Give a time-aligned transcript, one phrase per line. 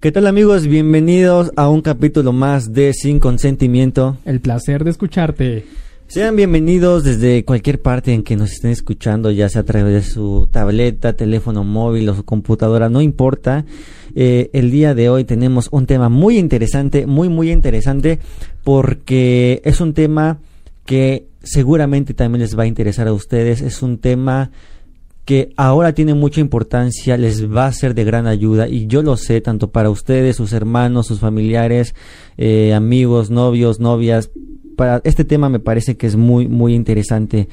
[0.00, 0.68] ¿Qué tal amigos?
[0.68, 4.16] Bienvenidos a un capítulo más de Sin Consentimiento.
[4.24, 5.64] El placer de escucharte.
[6.06, 10.08] Sean bienvenidos desde cualquier parte en que nos estén escuchando, ya sea a través de
[10.08, 13.64] su tableta, teléfono móvil o su computadora, no importa.
[14.14, 18.20] Eh, el día de hoy tenemos un tema muy interesante, muy, muy interesante,
[18.62, 20.38] porque es un tema
[20.84, 23.62] que seguramente también les va a interesar a ustedes.
[23.62, 24.52] Es un tema
[25.28, 29.18] que ahora tiene mucha importancia, les va a ser de gran ayuda y yo lo
[29.18, 31.94] sé tanto para ustedes, sus hermanos, sus familiares,
[32.38, 34.30] eh, amigos, novios, novias.
[34.74, 37.50] Para este tema me parece que es muy, muy interesante.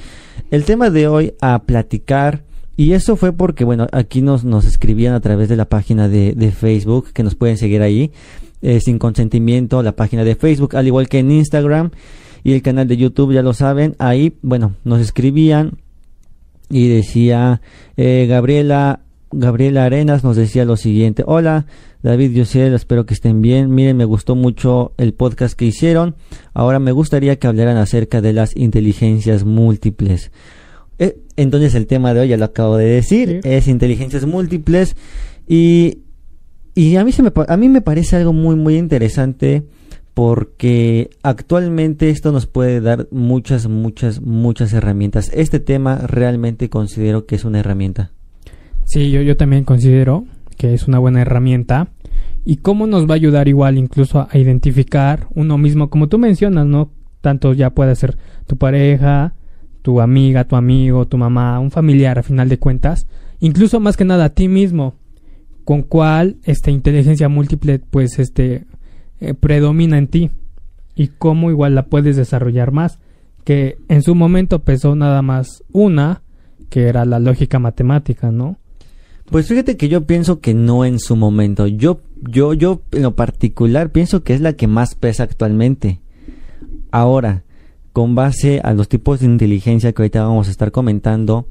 [0.52, 2.46] El tema de hoy a platicar
[2.78, 6.32] y eso fue porque, bueno, aquí nos, nos escribían a través de la página de,
[6.32, 8.14] de Facebook, que nos pueden seguir ahí,
[8.62, 11.92] eh, sin consentimiento, la página de Facebook, al igual que en Instagram
[12.42, 15.80] y el canal de YouTube, ya lo saben, ahí, bueno, nos escribían
[16.70, 17.62] y decía
[17.98, 19.02] eh, Gabriela
[19.32, 21.66] Gabriela Arenas nos decía lo siguiente hola
[22.02, 23.74] David Yosiel espero que estén bien.
[23.74, 26.16] Miren me gustó mucho el podcast que hicieron.
[26.54, 30.32] Ahora me gustaría que hablaran acerca de las inteligencias múltiples
[30.98, 34.96] eh, entonces el tema de hoy ya lo acabo de decir es inteligencias múltiples
[35.48, 36.00] y
[36.74, 39.64] y a mí se me a mí me parece algo muy muy interesante
[40.16, 45.30] porque actualmente esto nos puede dar muchas, muchas, muchas herramientas.
[45.34, 48.12] Este tema realmente considero que es una herramienta.
[48.86, 50.24] Sí, yo, yo también considero
[50.58, 51.90] que es una buena herramienta.
[52.46, 56.66] ¿Y cómo nos va a ayudar igual incluso a identificar uno mismo, como tú mencionas,
[56.66, 56.92] ¿no?
[57.20, 59.34] Tanto ya puede ser tu pareja,
[59.82, 63.06] tu amiga, tu amigo, tu mamá, un familiar a final de cuentas,
[63.42, 64.96] incluso más que nada a ti mismo,
[65.66, 68.66] con cuál esta inteligencia múltiple pues este
[69.20, 70.32] eh, predomina en ti
[70.96, 73.00] y cómo igual la puedes desarrollar más.
[73.44, 76.22] Que en su momento pesó nada más una,
[76.70, 78.58] que era la lógica matemática, ¿no?
[79.30, 81.68] Pues fíjate que yo pienso que no en su momento.
[81.68, 86.00] Yo, yo, yo en lo particular pienso que es la que más pesa actualmente.
[86.92, 87.44] Ahora,
[87.92, 91.48] con base a los tipos de inteligencia que ahorita vamos a estar comentando,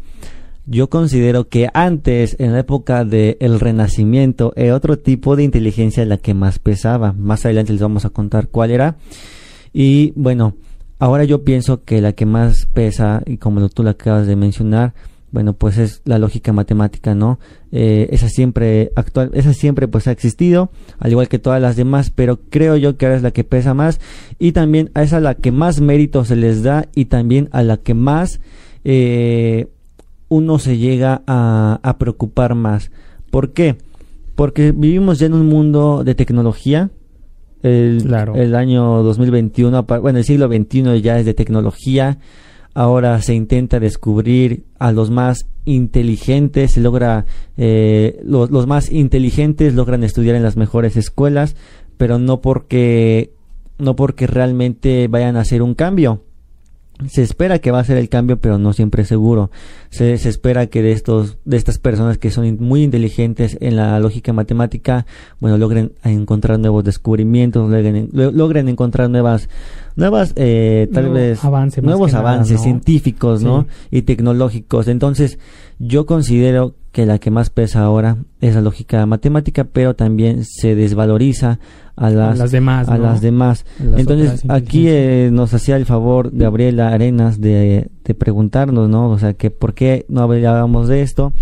[0.66, 6.16] yo considero que antes, en la época del Renacimiento, era otro tipo de inteligencia la
[6.16, 7.12] que más pesaba.
[7.12, 8.96] Más adelante les vamos a contar cuál era.
[9.72, 10.54] Y bueno,
[10.98, 14.94] ahora yo pienso que la que más pesa, y como tú lo acabas de mencionar,
[15.34, 17.40] bueno, pues es la lógica matemática, ¿no?
[17.72, 20.70] Eh, esa siempre actual, esa siempre pues ha existido,
[21.00, 23.74] al igual que todas las demás, pero creo yo que ahora es la que pesa
[23.74, 23.98] más
[24.38, 27.78] y también a esa la que más mérito se les da y también a la
[27.78, 28.38] que más
[28.84, 29.66] eh,
[30.28, 32.90] uno se llega a, preocupar más.
[33.30, 33.76] ¿Por qué?
[34.34, 36.90] Porque vivimos ya en un mundo de tecnología.
[37.62, 38.34] El, claro.
[38.34, 42.18] el año 2021, bueno, el siglo XXI ya es de tecnología.
[42.74, 47.24] Ahora se intenta descubrir a los más inteligentes, se logra,
[47.56, 51.56] eh, los, los más inteligentes logran estudiar en las mejores escuelas,
[51.96, 53.32] pero no porque,
[53.78, 56.22] no porque realmente vayan a hacer un cambio
[57.08, 59.50] se espera que va a ser el cambio, pero no siempre es seguro.
[59.90, 63.98] Se, se, espera que de estos, de estas personas que son muy inteligentes en la
[63.98, 65.04] lógica matemática,
[65.40, 69.48] bueno, logren encontrar nuevos descubrimientos, logren, logren encontrar nuevas,
[69.96, 71.40] nuevas, eh, tal vez,
[71.82, 73.66] nuevos avances científicos, ¿no?
[73.90, 74.88] Y tecnológicos.
[74.88, 75.38] Entonces,
[75.78, 80.76] yo considero que la que más pesa ahora es la lógica matemática, pero también se
[80.76, 81.58] desvaloriza
[81.96, 82.88] a las, demás.
[82.88, 83.66] A las demás.
[83.96, 89.10] Entonces, aquí eh, nos hacía el favor Gabriela Arenas de, de, preguntarnos, ¿no?
[89.10, 91.32] O sea, que por qué no hablábamos de esto.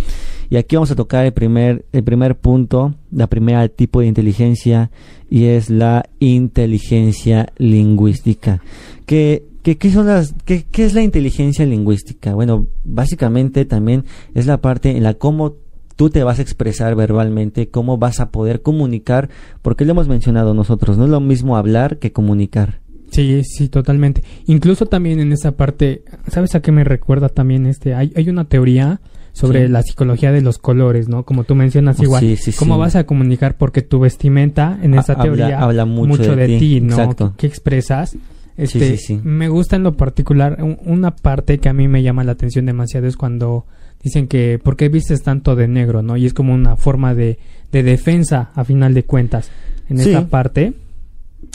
[0.49, 4.91] Y aquí vamos a tocar el primer, el primer punto, la primera tipo de inteligencia,
[5.29, 8.63] y es la inteligencia lingüística.
[9.05, 12.35] Que ¿Qué, qué, son las, qué, qué, es la inteligencia lingüística?
[12.35, 15.55] Bueno, básicamente también es la parte en la cómo
[15.97, 19.29] tú te vas a expresar verbalmente, cómo vas a poder comunicar,
[19.63, 22.81] porque lo hemos mencionado nosotros, no es lo mismo hablar que comunicar.
[23.13, 24.25] Sí, sí, totalmente.
[24.47, 27.95] Incluso también en esa parte, ¿sabes a qué me recuerda también este?
[27.95, 29.01] Hay, hay una teoría
[29.33, 31.25] sobre la psicología de los colores, ¿no?
[31.25, 32.21] Como tú mencionas oh, igual.
[32.21, 33.57] Sí, sí, ¿Cómo vas a comunicar?
[33.57, 36.95] Porque tu vestimenta en esa teoría habla, mucho, de, ti, ¿no?
[36.95, 37.35] Exacto.
[37.37, 38.17] ¿Qué expresas?
[38.57, 42.33] Este, sí, me gusta en lo particular una parte que a mí me llama la
[42.33, 43.65] atención demasiado es cuando
[44.03, 46.03] dicen que ¿por qué vistes tanto de negro?
[46.03, 46.17] ¿no?
[46.17, 47.39] Y es como una forma de,
[47.71, 49.51] de defensa a final de cuentas
[49.89, 50.75] en esta parte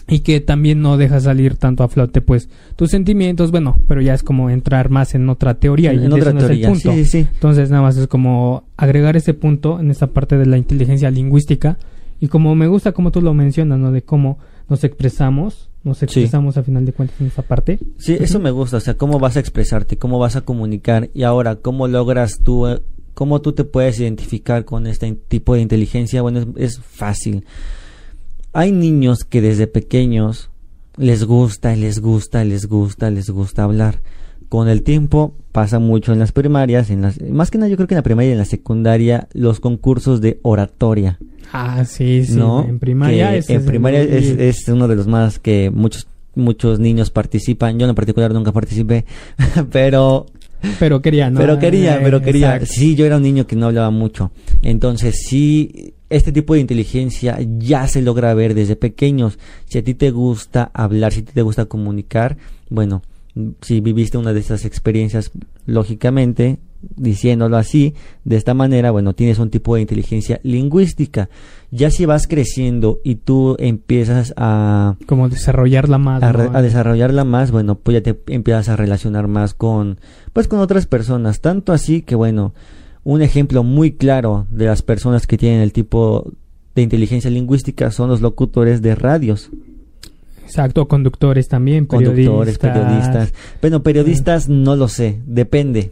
[0.08, 4.14] y que también no deja salir tanto a flote pues tus sentimientos, bueno, pero ya
[4.14, 6.70] es como entrar más en otra teoría y en otra teoría.
[6.70, 6.92] punto.
[6.92, 11.78] Entonces nada más es como agregar ese punto en esta parte de la inteligencia lingüística
[12.20, 13.92] y como me gusta como tú lo mencionas, ¿no?
[13.92, 14.40] De cómo
[14.70, 17.80] nos expresamos nos expresamos a final de cuentas en esa parte.
[17.98, 21.24] Sí, eso me gusta, o sea, cómo vas a expresarte, cómo vas a comunicar y
[21.24, 22.82] ahora cómo logras tú, eh,
[23.14, 27.46] cómo tú te puedes identificar con este tipo de inteligencia, bueno, es, fácil.
[28.54, 30.52] hay niños que desde pequeños
[30.98, 34.02] les gusta, les gusta, les gusta, les gusta hablar.
[34.50, 37.88] Con el tiempo pasa mucho en las primarias, en las, más que nada yo creo
[37.88, 41.20] que en la primaria y en la secundaria, los concursos de oratoria.
[41.52, 42.40] Ah, sí, sí.
[42.40, 47.80] En primaria, es, en primaria es, uno de los más que muchos muchos niños participan.
[47.80, 49.06] Yo en particular nunca participé,
[49.72, 50.28] pero
[50.80, 51.40] pero quería, ¿no?
[51.40, 52.60] Pero quería, pero quería.
[52.66, 54.32] Sí, yo era un niño que no hablaba mucho.
[54.62, 59.38] Entonces, sí, este tipo de inteligencia ya se logra ver desde pequeños.
[59.66, 62.38] Si a ti te gusta hablar, si a ti te gusta comunicar,
[62.70, 63.04] bueno,
[63.62, 65.32] si viviste una de esas experiencias,
[65.66, 67.94] lógicamente, diciéndolo así,
[68.24, 71.30] de esta manera, bueno, tienes un tipo de inteligencia lingüística.
[71.72, 74.96] Ya si vas creciendo y tú empiezas a...
[75.06, 76.24] Como desarrollarla más.
[76.24, 80.00] A, desarrollarla más, bueno, pues ya te empiezas a relacionar más con,
[80.34, 81.42] pues con otras personas.
[81.42, 82.54] Tanto así que, bueno,
[83.04, 86.32] un ejemplo muy claro de las personas que tienen el tipo
[86.76, 89.50] de inteligencia lingüística son los locutores de radios.
[90.44, 92.26] Exacto, conductores también, periodistas.
[92.26, 93.34] Conductores, periodistas.
[93.62, 95.92] Bueno, periodistas no lo sé, depende.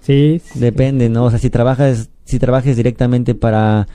[0.00, 1.24] Sí, depende, ¿no?
[1.24, 3.86] O sea, si trabajas si trabajes directamente para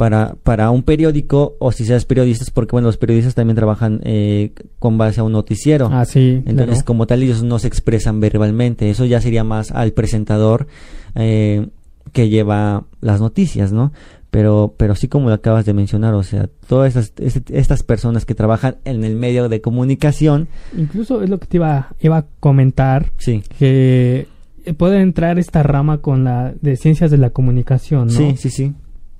[0.00, 4.52] para, para un periódico o si seas periodistas, porque bueno, los periodistas también trabajan eh,
[4.78, 5.90] con base a un noticiero.
[5.92, 6.42] Ah, sí.
[6.46, 8.88] Entonces, como tal, ellos no se expresan verbalmente.
[8.88, 10.68] Eso ya sería más al presentador
[11.16, 11.68] eh,
[12.14, 13.92] que lleva las noticias, ¿no?
[14.30, 18.24] pero pero sí como lo acabas de mencionar, o sea, todas estas, este, estas personas
[18.24, 20.48] que trabajan en el medio de comunicación.
[20.76, 23.42] Incluso es lo que te iba, iba a comentar, sí.
[23.58, 24.28] que
[24.72, 28.12] puede entrar esta rama con la de ciencias de la comunicación, ¿no?
[28.12, 28.74] Sí, sí, sí.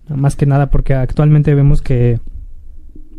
[0.08, 2.20] Más que nada porque actualmente vemos que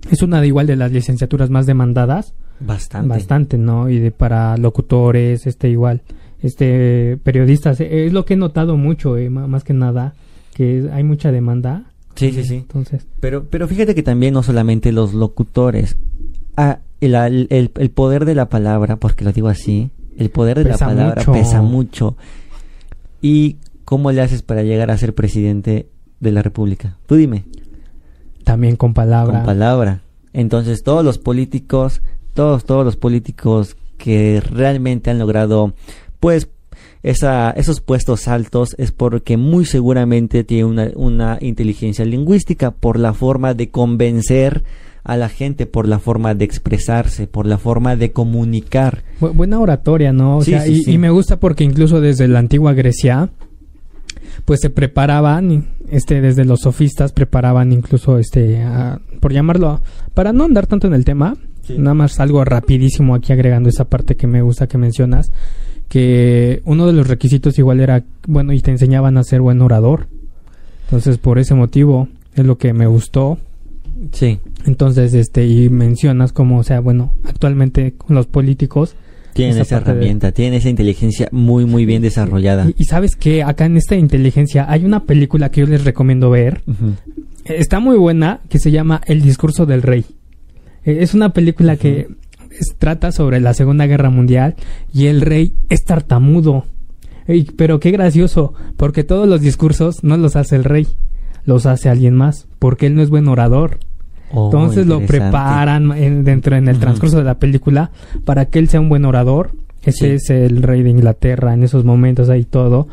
[0.09, 2.33] es una de igual de las licenciaturas más demandadas.
[2.59, 3.07] Bastante.
[3.07, 3.89] Bastante, ¿no?
[3.89, 6.01] Y de para locutores, este igual,
[6.41, 10.13] este periodistas, es lo que he notado mucho, eh, más que nada
[10.53, 11.85] que hay mucha demanda.
[12.15, 12.55] Sí, sí, sí.
[12.55, 13.07] Entonces.
[13.19, 15.97] Pero, pero fíjate que también no solamente los locutores.
[16.57, 19.89] Ah, el, el, poder de la palabra, porque lo digo así,
[20.21, 22.15] el poder de la palabra pesa mucho.
[23.21, 25.89] ¿Y cómo le haces para llegar a ser presidente
[26.19, 26.97] de la República?
[27.05, 27.45] Tú dime.
[28.43, 29.37] También con palabra.
[29.37, 30.01] Con palabra.
[30.33, 32.01] Entonces todos los políticos,
[32.33, 35.73] todos, todos los políticos que realmente han logrado,
[36.19, 36.49] pues,
[37.03, 43.13] esa, esos puestos altos es porque muy seguramente tiene una, una inteligencia lingüística por la
[43.13, 44.63] forma de convencer
[45.03, 49.03] a la gente por la forma de expresarse, por la forma de comunicar.
[49.19, 50.37] buena oratoria, ¿no?
[50.37, 53.29] O sea, y, me gusta porque incluso desde la antigua Grecia,
[54.45, 58.63] pues se preparaban, este, desde los sofistas preparaban incluso, este,
[59.19, 59.81] por llamarlo,
[60.13, 61.35] para no andar tanto en el tema,
[61.77, 65.31] nada más algo rapidísimo aquí agregando esa parte que me gusta que mencionas,
[65.87, 70.07] que uno de los requisitos igual era, bueno, y te enseñaban a ser buen orador.
[70.85, 73.37] Entonces, por ese motivo, es lo que me gustó.
[74.11, 74.39] Sí.
[74.65, 78.95] Entonces, este, y mencionas como, o sea, bueno, actualmente los políticos.
[79.33, 82.69] Tienen esa, herramienta, tienen esa inteligencia muy, muy bien desarrollada.
[82.77, 86.63] Y, sabes que acá en esta inteligencia hay una película que yo les recomiendo ver.
[87.45, 90.05] Está muy buena, que se llama El discurso del rey.
[90.83, 92.07] Eh, es una película que
[92.77, 94.55] trata sobre la Segunda Guerra Mundial
[94.93, 96.65] y el rey es tartamudo.
[97.55, 100.87] pero qué gracioso, porque todos los discursos no los hace el rey,
[101.45, 103.79] los hace alguien más, porque él no es buen orador.
[104.33, 107.91] Oh, Entonces lo preparan en, dentro en el transcurso de la película
[108.25, 109.51] para que él sea un buen orador.
[109.83, 112.87] Ese es el rey de Inglaterra en esos momentos ahí todo.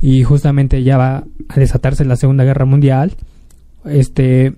[0.00, 3.12] Y justamente ya va a desatarse la Segunda Guerra Mundial.
[3.84, 4.54] Este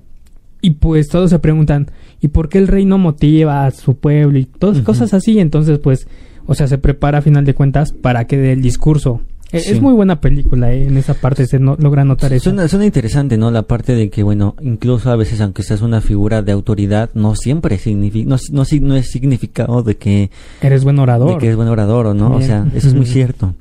[0.65, 4.39] y pues todos se preguntan, ¿y por qué el rey no motiva a su pueblo?
[4.39, 5.41] Y todas cosas así.
[5.41, 6.07] Entonces, pues,
[6.47, 9.21] o sea, se prepara a final de cuentas para que dé el discurso.
[9.53, 10.87] E, es muy buena película, ¿eh?
[10.87, 12.45] en esa parte se logra notar eso.
[12.45, 13.51] Suena, suena, interesante, ¿no?
[13.51, 17.37] La parte de que, bueno, incluso a veces, aunque seas una figura de autoridad, no
[17.37, 20.31] siempre significa, no, no, no es significado de que...
[20.63, 21.35] Eres buen orador.
[21.35, 22.35] De que eres buen orador, ¿o no?
[22.35, 23.55] O sea, eso es muy cierto.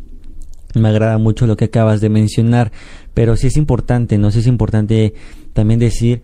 [0.73, 2.71] Me agrada mucho lo que acabas de mencionar,
[3.13, 4.31] pero sí es importante, ¿no?
[4.31, 5.13] Sí es importante
[5.53, 6.21] también decir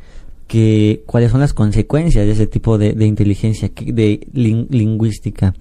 [0.48, 5.54] que cuáles son las consecuencias de ese tipo de, inteligencia, de lingüística.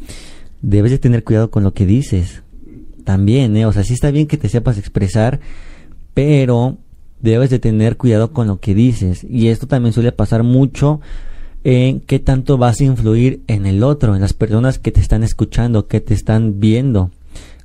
[0.62, 2.42] Debes de tener cuidado con lo que dices.
[3.06, 3.66] También, ¿eh?
[3.66, 5.38] O sea, sí está bien que te sepas expresar,
[6.12, 6.76] pero
[7.20, 9.24] debes de tener cuidado con lo que dices.
[9.30, 11.00] Y esto también suele pasar mucho
[11.62, 15.22] en qué tanto vas a influir en el otro, en las personas que te están
[15.22, 17.12] escuchando, que te están viendo.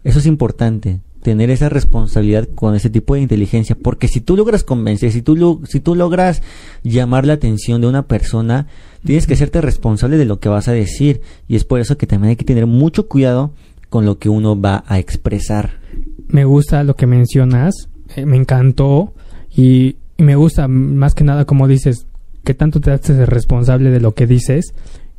[0.04, 4.64] Eso es importante tener esa responsabilidad con ese tipo de inteligencia, porque si tú logras
[4.64, 6.44] convencer, si tú, si tú logras
[6.84, 8.68] llamar la atención de una persona,
[9.04, 12.06] tienes que serte responsable de lo que vas a decir, y es por eso que
[12.06, 13.54] también hay que tener mucho cuidado
[13.92, 15.82] con lo que uno va a expresar.
[16.30, 19.14] Me gusta lo que mencionas, eh, me encantó,
[19.56, 22.08] y, me gusta más que nada como dices,
[22.46, 24.74] qué tanto te haces responsable de lo que dices.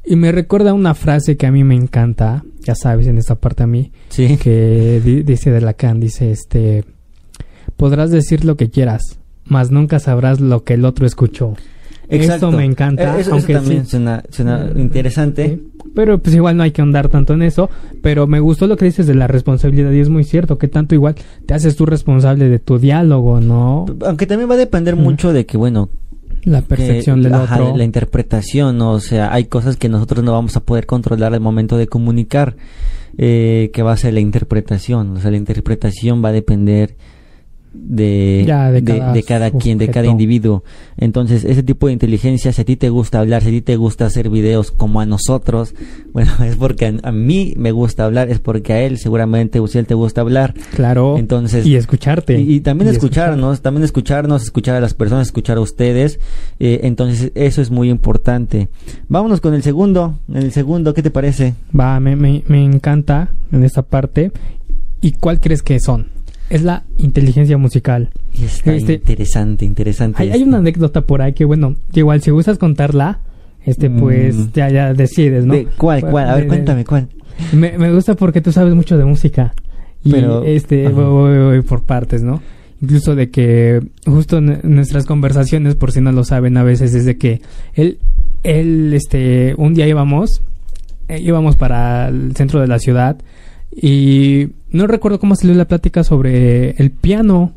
[0.06, 3.62] Y me recuerda una frase que a mí me encanta, ya sabes, en esta parte
[3.62, 4.38] a mí, sí.
[4.38, 6.84] que dice de Lacan, dice, este,
[7.76, 11.56] podrás decir lo que quieras, mas nunca sabrás lo que el otro escuchó.
[12.08, 12.46] Exacto.
[12.46, 13.18] Esto me encanta.
[13.18, 15.60] Eso, aunque también suena, eh, interesante.
[15.94, 17.70] Pero pues igual no hay que andar tanto en eso.
[18.02, 20.94] Pero me gustó lo que dices de la responsabilidad y es muy cierto que tanto
[20.94, 21.14] igual
[21.46, 23.86] te haces tú responsable de tu diálogo, ¿no?
[24.06, 25.90] Aunque también va a depender mucho de que, bueno,
[26.44, 27.76] la percepción del otro.
[27.76, 31.76] La interpretación, o sea, hay cosas que nosotros no vamos a poder controlar al momento
[31.76, 32.56] de comunicar,
[33.18, 35.16] eh, que va a ser la interpretación.
[35.16, 36.96] O sea, la interpretación va a depender
[37.74, 38.44] de,
[39.14, 40.62] de, cada, quien, de cada individuo.
[40.96, 43.76] Entonces, ese tipo de inteligencia, si a ti te gusta hablar, si a ti te
[43.76, 45.74] gusta hacer videos como a nosotros,
[46.12, 49.86] bueno, es porque a, mí me gusta hablar, es porque a él seguramente, si él
[49.86, 50.54] te gusta hablar.
[50.74, 51.16] Claro.
[51.18, 51.66] Entonces.
[51.66, 52.38] Y escucharte.
[52.38, 56.20] Y, también escucharnos, también escucharnos, escuchar a las personas, escuchar a ustedes.
[56.58, 58.68] Eh, entonces, eso es muy importante.
[59.08, 60.18] Vámonos con el segundo.
[60.28, 61.54] En el segundo, ¿qué te parece?
[61.78, 64.32] Va, me, me, me encanta en esta parte.
[65.00, 66.21] ¿Y cuál crees que son?
[66.52, 68.10] Es la inteligencia musical.
[68.34, 70.30] Está este, interesante, interesante.
[70.30, 73.20] Hay, una anécdota por ahí que, bueno, igual si gustas contarla,
[73.64, 74.52] este, pues mm.
[74.52, 75.54] ya, ya decides, ¿no?
[75.78, 76.28] ¿Cuál, cuál?
[76.28, 77.08] A ver, cuéntame, ¿cuál?
[77.54, 79.54] Me, me gusta porque tú sabes mucho de música.
[80.04, 82.42] Y este, voy, por partes, ¿no?
[82.82, 87.06] Incluso de que justo en nuestras conversaciones, por si no lo saben a veces, es
[87.06, 87.40] de que
[87.72, 87.98] él,
[88.42, 90.42] él, este, un día íbamos,
[91.08, 93.16] eh, íbamos para el centro de la ciudad
[93.74, 97.52] y no recuerdo cómo salió la plática sobre el piano.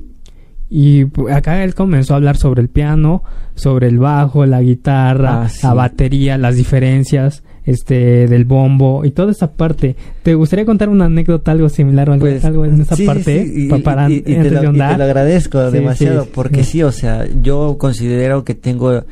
[0.69, 5.49] Y acá él comenzó a hablar sobre el piano, sobre el bajo, la guitarra, ah,
[5.61, 9.95] la batería, las diferencias este del bombo y toda esa parte.
[10.23, 14.09] ¿Te gustaría contar una anécdota algo similar o algo, pues, en esa parte y, para
[14.09, 19.03] y, te lo, te lo, agradezco demasiado porque sí, o sea, yo considero que tengo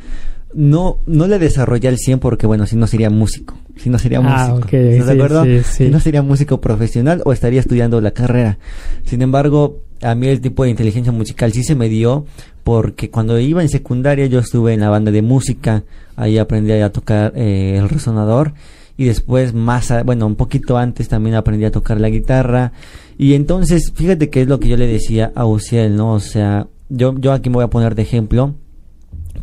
[0.54, 4.20] no no le desarrollé al 100 porque bueno, si no sería músico si no sería
[4.20, 4.78] ah, músico.
[4.78, 5.46] ¿Estás de acuerdo?
[5.64, 8.60] Si no sería músico profesional o estaría estudiando la carrera.
[9.06, 12.26] Sin embargo, a mí el tipo de inteligencia musical sí se me dio
[12.64, 15.84] porque cuando iba en secundaria yo estuve en la banda de música,
[16.16, 18.54] ahí aprendí a tocar eh, el resonador
[18.96, 22.74] y después más, bueno, un poquito antes también aprendí a tocar la guitarra
[23.18, 26.14] y entonces fíjate que es lo que yo le decía a Uciel, ¿no?
[26.14, 28.56] O sea, yo, yo aquí me voy a poner de ejemplo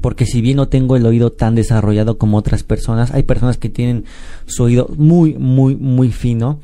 [0.01, 3.69] porque si bien no tengo el oído tan desarrollado como otras personas, hay personas que
[3.69, 4.05] tienen
[4.47, 6.61] su oído muy, muy, muy fino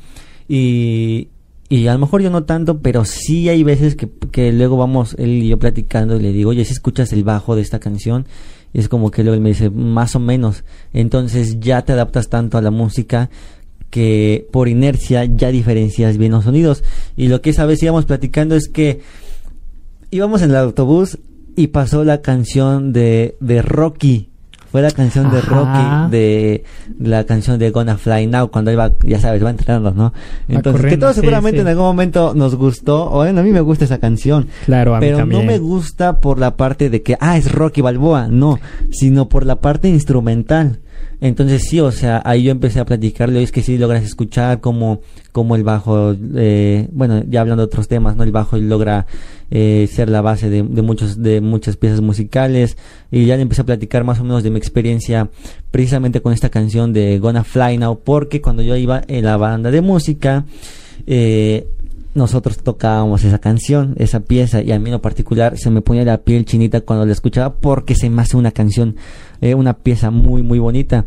[0.47, 1.29] y,
[1.69, 5.15] y a lo mejor yo no tanto, pero sí hay veces que, que luego vamos
[5.17, 8.25] él y yo platicando y le digo, oye, si escuchas el bajo de esta canción,
[8.73, 10.63] es como que luego él me dice, más o menos,
[10.93, 13.29] entonces ya te adaptas tanto a la música
[13.89, 16.83] que por inercia ya diferencias bien los sonidos.
[17.15, 19.01] Y lo que esa vez íbamos platicando es que
[20.11, 21.19] íbamos en el autobús
[21.57, 24.29] y pasó la canción de, de Rocky.
[24.71, 26.63] Fue la canción de Rocky, de
[26.99, 30.13] la canción de Gonna Fly Now, cuando iba, ya sabes, va entrenando, ¿no?
[30.47, 33.85] Entonces, que todo seguramente en algún momento nos gustó, o bueno, a mí me gusta
[33.85, 34.49] esa canción.
[34.65, 38.27] Claro, a Pero no me gusta por la parte de que, ah, es Rocky Balboa,
[38.27, 38.59] no,
[38.91, 40.79] sino por la parte instrumental.
[41.19, 45.01] Entonces sí, o sea, ahí yo empecé a platicarle, es que sí logras escuchar como,
[45.31, 48.23] como el bajo, eh, bueno, ya hablando de otros temas, ¿no?
[48.23, 49.07] El bajo logra
[49.49, 52.77] eh, ser la base de, de, muchos, de muchas piezas musicales
[53.11, 55.29] y ya le empecé a platicar más o menos de mi experiencia
[55.71, 59.71] precisamente con esta canción de Gonna Fly Now, porque cuando yo iba en la banda
[59.71, 60.45] de música,
[61.07, 61.67] eh,
[62.17, 66.03] nosotros tocábamos esa canción, esa pieza, y a mí en lo particular se me ponía
[66.03, 68.95] la piel chinita cuando la escuchaba porque se me hace una canción,
[69.39, 71.05] eh, una pieza muy, muy bonita.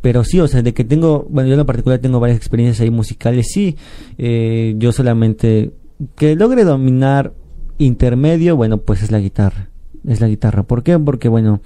[0.00, 2.80] Pero sí, o sea, de que tengo, bueno, yo en lo particular tengo varias experiencias
[2.80, 3.76] ahí musicales, sí,
[4.16, 5.72] eh, yo solamente
[6.16, 7.34] que logre dominar
[7.78, 9.68] intermedio, bueno, pues es la guitarra,
[10.06, 10.62] es la guitarra.
[10.62, 10.98] ¿Por qué?
[10.98, 11.60] Porque, bueno,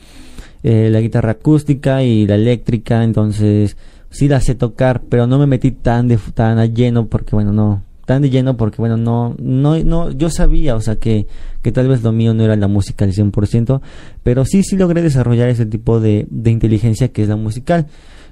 [0.63, 3.77] eh, la guitarra acústica y la eléctrica, entonces
[4.11, 7.53] sí la sé tocar, pero no me metí tan de, tan a lleno porque, bueno,
[7.53, 11.27] no, tan de lleno porque bueno no no no yo sabía o sea que
[11.63, 13.81] que tal vez lo mío no era la música al 100%
[14.23, 17.87] pero sí sí logré desarrollar ese tipo de, de inteligencia que es la musical.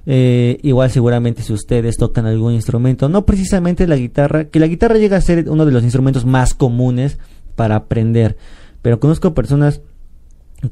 [0.04, 4.96] Eh, igual seguramente si ustedes tocan algún instrumento no precisamente la guitarra que la guitarra
[4.96, 7.18] llega a ser uno de los instrumentos más comunes
[7.54, 8.36] para aprender
[8.82, 9.80] pero conozco personas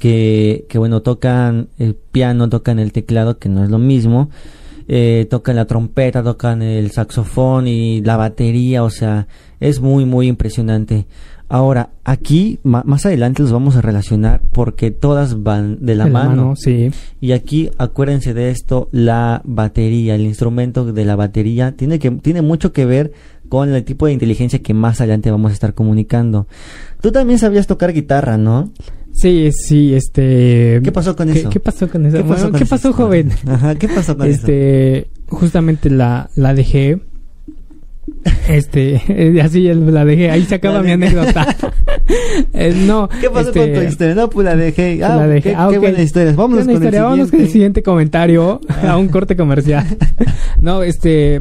[0.00, 4.30] que que bueno tocan el piano tocan el teclado que no es lo mismo
[4.92, 9.28] eh, tocan la trompeta, tocan el saxofón y la batería, o sea,
[9.60, 11.06] es muy, muy impresionante.
[11.48, 16.54] Ahora, aquí más adelante los vamos a relacionar porque todas van de la, mano.
[16.56, 16.90] sí.
[17.20, 22.42] Y aquí acuérdense de esto, la batería, el instrumento de la batería tiene que tiene
[22.42, 23.12] mucho que ver
[23.48, 26.48] con el tipo de inteligencia que más adelante vamos a estar comunicando.
[27.00, 28.72] Tú también sabías tocar guitarra, ¿no?
[29.20, 30.80] Sí, sí, este...
[30.82, 31.50] ¿Qué pasó con eso?
[31.50, 32.16] ¿Qué pasó con eso?
[32.52, 33.30] ¿Qué pasó, joven?
[33.46, 35.08] Ajá, ¿qué pasó con este, eso?
[35.28, 37.00] Justamente la, la dejé
[38.48, 39.00] este,
[39.42, 41.56] así la dejé, ahí se acaba mi anécdota.
[42.52, 43.08] Eh, no.
[43.20, 44.14] ¿Qué pasó con tu este, historia?
[44.16, 45.04] No, pues la dejé.
[45.04, 45.50] Ah, la dejé.
[45.50, 46.32] Qué, ah, buena historia.
[46.32, 46.98] Vámonos con, historia?
[46.98, 49.86] El Vámonos con el siguiente comentario a un corte comercial.
[50.60, 51.40] no, este,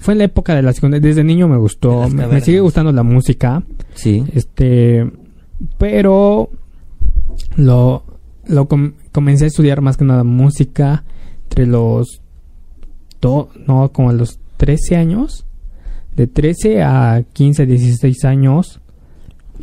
[0.00, 3.02] fue en la época de la segunda, desde niño me gustó, me, sigue gustando la
[3.02, 3.62] música.
[3.94, 4.24] Sí.
[4.34, 5.06] Este,
[5.76, 6.50] pero
[7.58, 8.04] lo,
[8.46, 8.68] lo
[9.12, 11.04] comencé a estudiar más que nada música
[11.44, 12.22] entre los,
[13.20, 15.44] no, como a los 13 años
[16.16, 18.80] de 13 a 15, 16 años.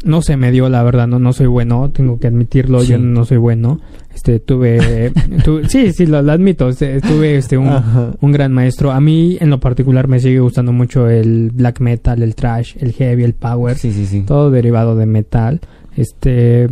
[0.04, 3.24] No se me dio, la verdad, no, no soy bueno, tengo que admitirlo, yo no
[3.24, 3.80] soy bueno.
[4.14, 5.14] Este, tuve,
[5.70, 8.92] sí, sí, lo, admito, este, tuve este, un, un, gran maestro.
[8.92, 12.92] A mí, en lo particular, me sigue gustando mucho el black metal, el trash, el
[12.92, 13.78] heavy, el power.
[13.78, 14.22] Sí, sí, sí.
[14.22, 15.62] Todo derivado de metal.
[15.96, 16.68] Este,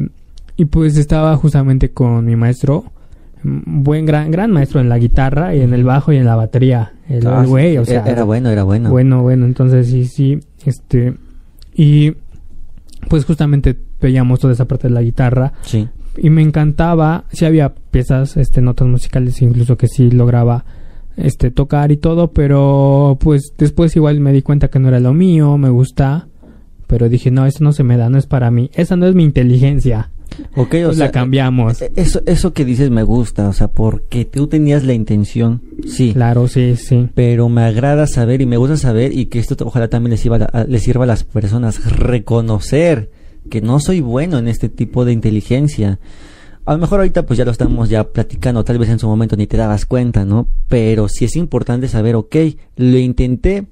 [0.56, 2.86] y pues estaba justamente con mi maestro
[3.44, 6.94] buen gran gran maestro en la guitarra y en el bajo y en la batería
[7.10, 8.04] el, ah, güey o sea.
[8.06, 8.90] era bueno era bueno.
[8.90, 11.14] Bueno bueno entonces sí sí este
[11.76, 12.14] y
[13.10, 15.54] pues justamente veíamos toda esa parte de la guitarra.
[15.62, 15.88] Sí.
[16.18, 20.64] Y me encantaba sí había piezas este notas musicales incluso que sí lograba
[21.18, 25.14] este tocar y todo pero pues después igual me di cuenta que no era lo
[25.14, 26.28] mío me gusta
[26.88, 29.14] pero dije no eso no se me da no es para mí esa no es
[29.16, 30.10] mi inteligencia
[30.56, 31.82] Ok, o pues sea, la cambiamos.
[31.82, 36.14] E-, eso, eso que dices me gusta, o sea, porque tú tenías la intención, sí.
[36.14, 37.10] Claro, sí, sí.
[37.14, 40.38] Pero me agrada saber y me gusta saber y que esto ojalá también les sirva,
[40.38, 43.12] a, les sirva a las personas reconocer
[43.50, 46.00] que no soy bueno en este tipo de inteligencia.
[46.66, 49.36] A lo mejor ahorita pues ya lo estamos ya platicando, tal vez en su momento
[49.36, 50.48] ni te dabas cuenta, ¿no?
[50.70, 52.36] Pero sí es importante saber, ok,
[52.78, 53.66] lo intenté,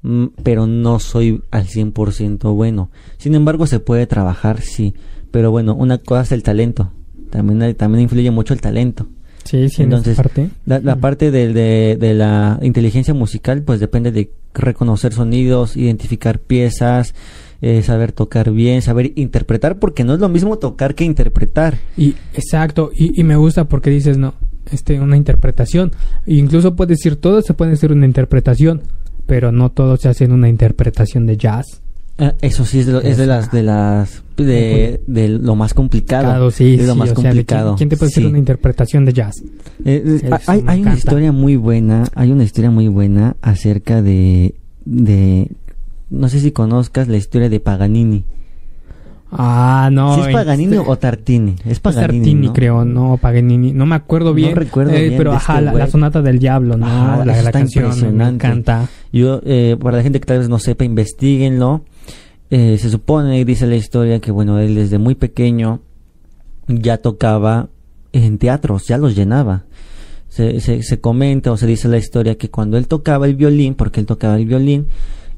[0.00, 2.90] mm, pero no soy al 100% bueno.
[3.18, 4.94] Sin embargo, se puede trabajar, sí.
[5.32, 6.92] Pero bueno, una cosa es el talento.
[7.30, 9.08] También, también influye mucho el talento.
[9.44, 10.50] Sí, sí, entonces parte.
[10.66, 11.52] La, parte de,
[11.96, 17.14] de, la inteligencia musical pues depende de reconocer sonidos, identificar piezas,
[17.60, 21.78] eh, saber tocar bien, saber interpretar, porque no es lo mismo tocar que interpretar.
[21.96, 24.34] Y exacto, y, y me gusta porque dices, no,
[24.70, 25.92] este, una interpretación.
[26.26, 28.82] Incluso puedes decir, todo se puede hacer una interpretación,
[29.26, 31.82] pero no todo se hace en una interpretación de jazz.
[32.18, 36.50] Ah, eso sí es de, es de las de las de, de lo más complicado.
[36.50, 37.74] sí, lo más complicado.
[37.76, 39.42] ¿quién, te puede hacer una interpretación de jazz?
[39.84, 44.54] Eh, eh, hay, hay una historia muy buena, hay una historia muy buena acerca de
[44.84, 45.50] de
[46.10, 48.24] no sé si conozcas la historia de Paganini.
[49.34, 50.14] Ah, no.
[50.14, 51.56] ¿Si es Paganini este, o Tartini?
[51.64, 52.18] Es Paganini.
[52.18, 53.72] Tartini, creo, no, Paganini.
[53.72, 54.50] No me acuerdo bien.
[54.50, 55.14] No recuerdo eh, bien.
[55.16, 56.86] Pero ajá, este la, sonata del diablo, ¿no?
[56.86, 58.88] Ajá, la, la canción me encanta.
[59.10, 61.82] Yo, eh, para la gente que tal vez no sepa, investiguenlo.
[62.54, 65.80] Eh, se supone, dice la historia, que bueno, él desde muy pequeño
[66.68, 67.70] ya tocaba
[68.12, 69.64] en teatros, ya los llenaba.
[70.28, 73.74] Se, se, se comenta o se dice la historia que cuando él tocaba el violín,
[73.74, 74.86] porque él tocaba el violín,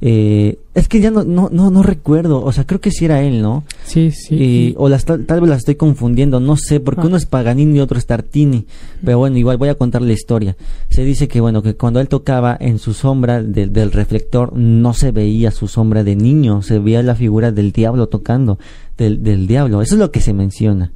[0.01, 3.23] eh, es que ya no, no, no, no recuerdo, o sea, creo que sí era
[3.23, 3.65] él, ¿no?
[3.85, 4.75] Sí, sí.
[4.77, 7.07] o las, tal, vez las estoy confundiendo, no sé, porque ah.
[7.07, 8.67] uno es Paganini y otro es Tartini,
[9.05, 10.57] pero bueno, igual voy a contar la historia.
[10.91, 15.13] Se dice que, bueno, que cuando él tocaba en su sombra del reflector, no se
[15.13, 18.59] veía su sombra de niño, se veía la figura del diablo tocando,
[18.99, 20.93] del, del diablo, eso es lo que se menciona.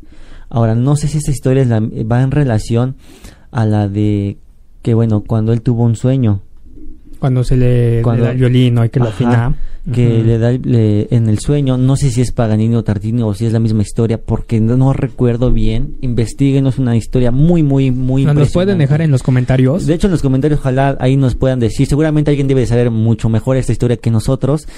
[0.51, 2.97] Ahora, no sé si esa historia es la, va en relación
[3.51, 4.39] a la de
[4.83, 6.41] que, bueno, cuando él tuvo un sueño,
[7.19, 9.55] cuando se le, da el violín, hay que lo afina.
[9.93, 13.47] Que le da en el sueño, no sé si es Paganini o Tartini o si
[13.47, 15.95] es la misma historia, porque no, recuerdo bien.
[16.03, 19.87] Investíguenos una historia muy, muy, muy ¿Nos pueden dejar en los comentarios?
[19.87, 21.87] De hecho, en los comentarios, ojalá ahí nos puedan decir.
[21.87, 24.69] Seguramente alguien debe de saber mucho mejor esta historia que nosotros,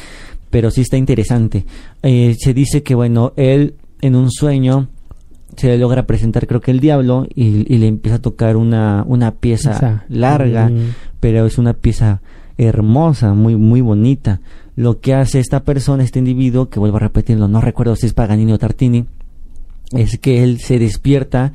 [0.51, 1.65] pero sí está interesante.
[2.03, 4.89] Eh, se dice que, bueno, él en un sueño
[5.57, 9.33] se le logra presentar creo que el diablo y, le empieza a tocar una, una
[9.33, 10.71] pieza larga,
[11.21, 12.21] pero es una pieza
[12.59, 14.41] hermosa, muy, muy bonita.
[14.77, 18.13] Lo que hace esta persona, este individuo, que vuelvo a repetirlo, no recuerdo si es
[18.13, 19.07] Paganini o Tartini,
[19.93, 21.53] es que él se despierta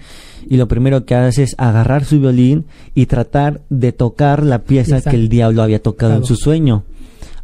[0.48, 5.02] y lo primero que hace es agarrar su violín y tratar de tocar la pieza
[5.02, 6.84] que el diablo había tocado en su sueño.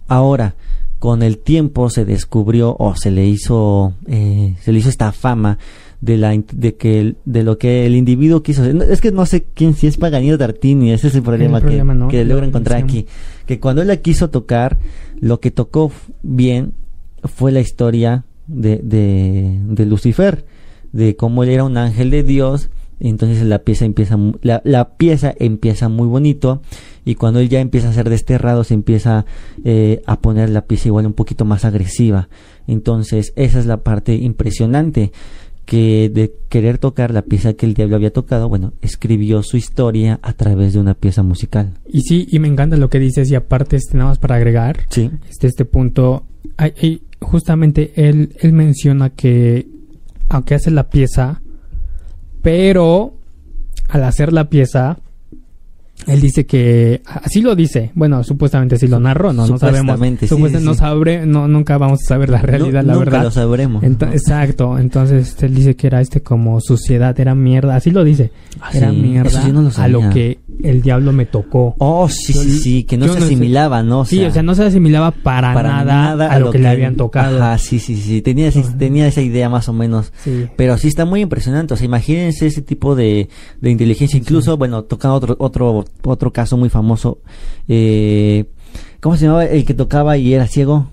[0.07, 0.55] Ahora,
[0.99, 5.57] con el tiempo se descubrió o se le hizo, eh, se le hizo esta fama
[6.01, 9.75] de la de que de lo que el individuo quiso es que no sé quién
[9.75, 13.05] si es Paganini o Tartini ese es el problema, que, que logra encontrar aquí.
[13.45, 14.79] Que cuando él la quiso tocar
[15.19, 15.91] lo que tocó
[16.23, 16.73] bien
[17.23, 20.43] fue la historia de, de, de Lucifer
[20.91, 25.33] de cómo él era un ángel de Dios entonces la pieza empieza la, la, pieza
[25.39, 26.61] empieza muy bonito
[27.03, 29.25] y cuando él ya empieza a ser desterrado se empieza
[29.63, 32.29] eh, a poner la pieza igual un poquito más agresiva.
[32.67, 35.11] Entonces esa es la parte impresionante
[35.65, 40.19] que de querer tocar la pieza que el diablo había tocado, bueno, escribió su historia
[40.21, 41.73] a través de una pieza musical.
[41.87, 44.81] Y sí, y me encanta lo que dices y aparte este, nada más para agregar,
[44.89, 45.09] sí.
[45.29, 46.25] este, este punto,
[46.57, 49.67] hay, justamente él, él menciona que
[50.29, 51.41] aunque hace la pieza,
[52.41, 53.13] pero
[53.89, 54.99] al hacer la pieza,
[56.07, 57.91] él dice que así lo dice.
[57.93, 59.99] Bueno, supuestamente así lo narró, no, no sabemos.
[60.61, 63.23] no sabré, no nunca vamos a saber la realidad, la verdad.
[63.23, 63.83] lo sabremos.
[63.83, 64.77] Exacto.
[64.77, 67.75] Entonces él dice que era este como suciedad, era mierda.
[67.75, 68.31] Así lo dice.
[68.59, 69.43] Ah, era mierda
[69.77, 71.75] a lo que el diablo me tocó.
[71.77, 74.05] Oh, sí, sí, sí, que no se asimilaba, ¿no?
[74.05, 77.43] sí, o sea, no se asimilaba para, nada, a lo, que, le habían tocado.
[77.43, 78.21] Ah, sí, sí, sí.
[78.21, 80.11] Tenía, tenía esa idea más o menos.
[80.23, 80.47] Sí.
[80.55, 81.73] Pero sí está muy impresionante.
[81.73, 84.17] O sea, imagínense ese tipo de, de inteligencia.
[84.17, 87.19] Incluso, bueno, tocando otro, otro otro caso muy famoso.
[87.67, 88.45] Eh,
[88.99, 90.87] ¿Cómo se llamaba el que tocaba y era ciego?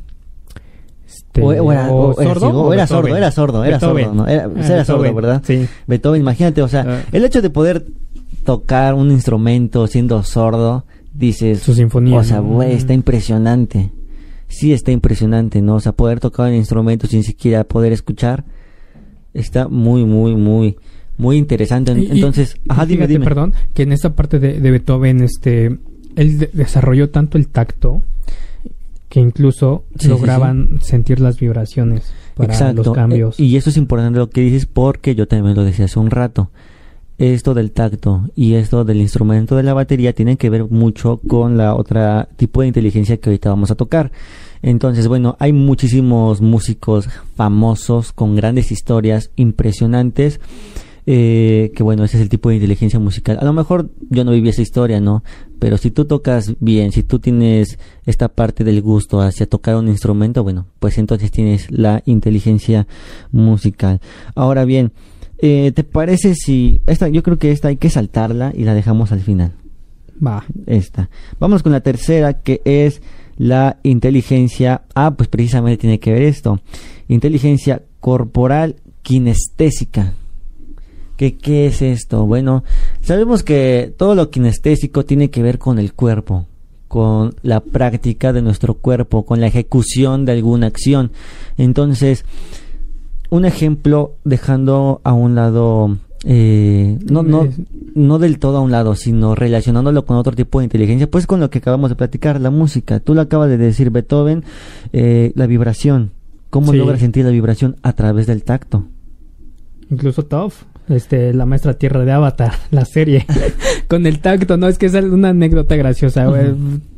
[1.06, 4.26] Este, o, era, sordo, era sordo, era sordo, era sordo, ¿no?
[4.26, 5.42] Era, ah, sordo, ¿verdad?
[5.44, 5.66] Sí.
[5.86, 7.02] Beethoven, imagínate, o sea, ah.
[7.12, 7.86] el hecho de poder
[8.44, 13.90] tocar un instrumento siendo sordo, dices, su sinfonía, o sea, güey, está impresionante.
[14.48, 15.76] Sí, está impresionante, ¿no?
[15.76, 18.44] O sea, poder tocar un instrumento sin siquiera poder escuchar,
[19.34, 20.76] está muy, muy, muy,
[21.18, 21.92] muy interesante.
[21.92, 23.24] Entonces, ajá, dime, dime.
[23.24, 25.78] Perdón, que en esta parte de, Beethoven, este,
[26.16, 28.02] él desarrolló tanto el tacto
[29.08, 33.40] que incluso lograban sentir las vibraciones para los cambios.
[33.40, 36.50] y eso es importante lo que dices porque yo también lo decía hace un rato.
[37.16, 41.56] Esto del tacto y esto del instrumento de la batería tienen que ver mucho con
[41.56, 44.12] la otra tipo de inteligencia que ahorita vamos a tocar.
[44.62, 50.40] Entonces, bueno, hay muchísimos músicos famosos con grandes historias impresionantes
[51.10, 53.38] eh, que bueno, ese es el tipo de inteligencia musical.
[53.40, 55.24] A lo mejor yo no viví esa historia, ¿no?
[55.58, 59.88] Pero si tú tocas bien, si tú tienes esta parte del gusto hacia tocar un
[59.88, 62.86] instrumento, bueno, pues entonces tienes la inteligencia
[63.32, 64.02] musical.
[64.34, 64.92] Ahora bien,
[65.38, 69.10] eh, ¿te parece si esta, yo creo que esta hay que saltarla y la dejamos
[69.10, 69.54] al final?
[70.24, 70.44] Va.
[70.66, 71.08] Esta.
[71.40, 73.00] Vamos con la tercera que es
[73.38, 74.82] la inteligencia.
[74.94, 76.60] Ah, pues precisamente tiene que ver esto.
[77.08, 80.12] Inteligencia corporal kinestésica.
[81.18, 82.26] ¿Qué, ¿Qué es esto?
[82.26, 82.62] Bueno,
[83.00, 86.46] sabemos que todo lo kinestésico tiene que ver con el cuerpo,
[86.86, 91.10] con la práctica de nuestro cuerpo, con la ejecución de alguna acción.
[91.56, 92.24] Entonces,
[93.30, 97.48] un ejemplo dejando a un lado, eh, no, no,
[97.96, 101.40] no del todo a un lado, sino relacionándolo con otro tipo de inteligencia, pues con
[101.40, 103.00] lo que acabamos de platicar, la música.
[103.00, 104.44] Tú lo acabas de decir, Beethoven,
[104.92, 106.12] eh, la vibración.
[106.48, 107.74] ¿Cómo logra sentir la vibración?
[107.82, 108.84] A través del tacto.
[109.90, 113.26] Incluso Toff este, la maestra tierra de Avatar, la serie,
[113.88, 114.68] con el tacto, ¿no?
[114.68, 116.26] Es que es una anécdota graciosa,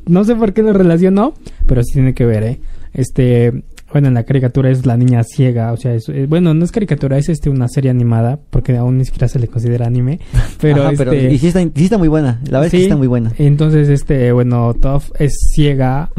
[0.06, 1.34] No sé por qué lo relacionó,
[1.66, 2.60] pero sí tiene que ver, ¿eh?
[2.92, 6.64] Este, bueno, en la caricatura es la niña ciega, o sea, es, eh, bueno, no
[6.64, 10.20] es caricatura, es este una serie animada, porque aún ni siquiera se le considera anime,
[10.60, 13.32] pero, este, y sí está, muy buena, la verdad es que está muy buena.
[13.38, 16.10] Entonces, este, bueno, Toph es ciega,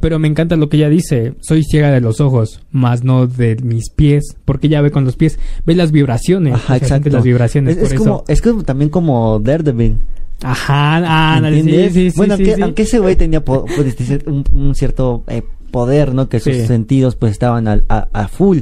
[0.00, 1.34] pero me encanta lo que ella dice.
[1.40, 4.36] Soy ciega de los ojos, más no de mis pies.
[4.44, 6.54] Porque ella ve con los pies, ve las vibraciones.
[6.54, 7.10] Ajá, exacto.
[7.10, 7.76] Las vibraciones.
[7.76, 9.98] Es, como, es como, también como Daredevil.
[10.42, 13.42] Ajá, ah, sí, sí, sí, Bueno, aunque, ese güey tenía
[14.26, 16.28] un, cierto eh, poder, ¿no?
[16.28, 18.60] Que sus sentidos pues estaban a, a full.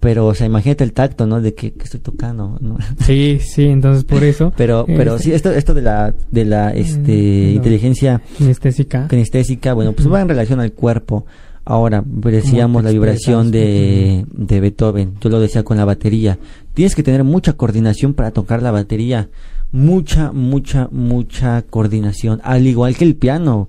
[0.00, 1.40] Pero, o sea, imagínate el tacto, ¿no?
[1.40, 2.78] De que, estoy tocando, ¿no?
[3.04, 4.52] Sí, sí, entonces por eso.
[4.56, 8.22] pero, pero este sí, esto, esto de la, de la, este, inteligencia.
[8.36, 9.08] Kinestésica.
[9.08, 11.26] Kinestésica, bueno, pues va en relación al cuerpo.
[11.64, 15.16] Ahora, decíamos la vibración de, de Beethoven.
[15.20, 16.38] Yo lo decía con la batería.
[16.72, 19.28] Tienes que tener mucha coordinación para tocar la batería.
[19.70, 22.40] Mucha, mucha, mucha coordinación.
[22.42, 23.68] Al igual que el piano.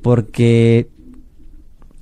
[0.00, 0.90] Porque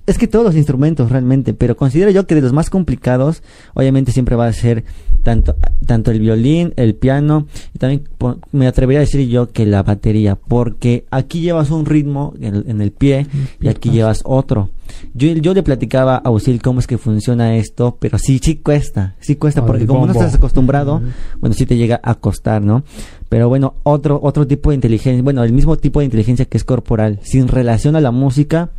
[0.08, 3.42] es que todos los instrumentos realmente, pero considero yo que de los más complicados,
[3.74, 4.84] obviamente siempre va a ser
[5.22, 8.08] tanto, tanto el violín, el piano, y también
[8.50, 12.90] me atrevería a decir yo que la batería, porque aquí llevas un ritmo en, el
[12.90, 13.26] pie
[13.60, 14.70] y aquí llevas otro.
[15.12, 19.14] Yo, yo le platicaba a Usil cómo es que funciona esto, pero sí, sí cuesta,
[19.20, 21.02] sí cuesta, porque como no estás acostumbrado,
[21.38, 22.82] bueno, sí te llega a costar, ¿no?
[23.28, 26.64] Pero bueno, otro, otro tipo de inteligencia, bueno, el mismo tipo de inteligencia que es
[26.64, 28.70] corporal, sin relación a la música,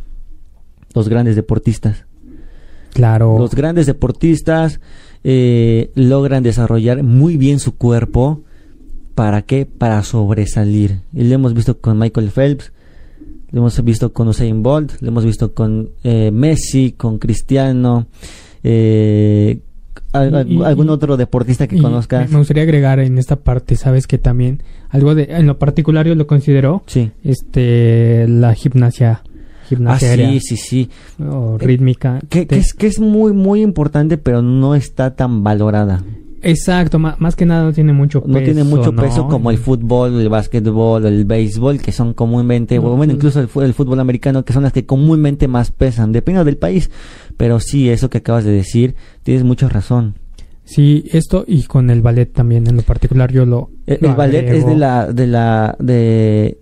[0.94, 2.06] los grandes deportistas.
[2.92, 3.38] Claro.
[3.38, 4.80] Los grandes deportistas
[5.22, 8.42] eh, logran desarrollar muy bien su cuerpo.
[9.14, 9.66] ¿Para qué?
[9.66, 11.00] Para sobresalir.
[11.12, 12.72] Y lo hemos visto con Michael Phelps,
[13.50, 18.06] lo hemos visto con Usain Bolt, lo hemos visto con eh, Messi, con Cristiano,
[18.62, 19.60] eh,
[20.12, 22.30] algún otro deportista que conozcas.
[22.30, 26.14] Me gustaría agregar en esta parte, sabes que también algo de, en lo particular yo
[26.14, 27.10] lo considero, sí.
[27.22, 29.22] este, la gimnasia
[29.76, 30.90] gimnasia ah, sí, sí, sí.
[31.18, 32.20] O rítmica.
[32.28, 36.02] Que, es, que es muy, muy importante, pero no está tan valorada.
[36.42, 38.32] Exacto, más, que nada no tiene mucho peso.
[38.32, 43.12] No tiene mucho peso como el fútbol, el básquetbol, el béisbol, que son comúnmente, bueno,
[43.12, 46.90] incluso el, el, fútbol americano, que son las que comúnmente más pesan, depende del país.
[47.36, 50.14] Pero sí, eso que acabas de decir, tienes mucha razón.
[50.70, 53.70] Sí, esto y con el ballet también en lo particular yo lo...
[53.86, 56.58] El, ballet es de la, de la, de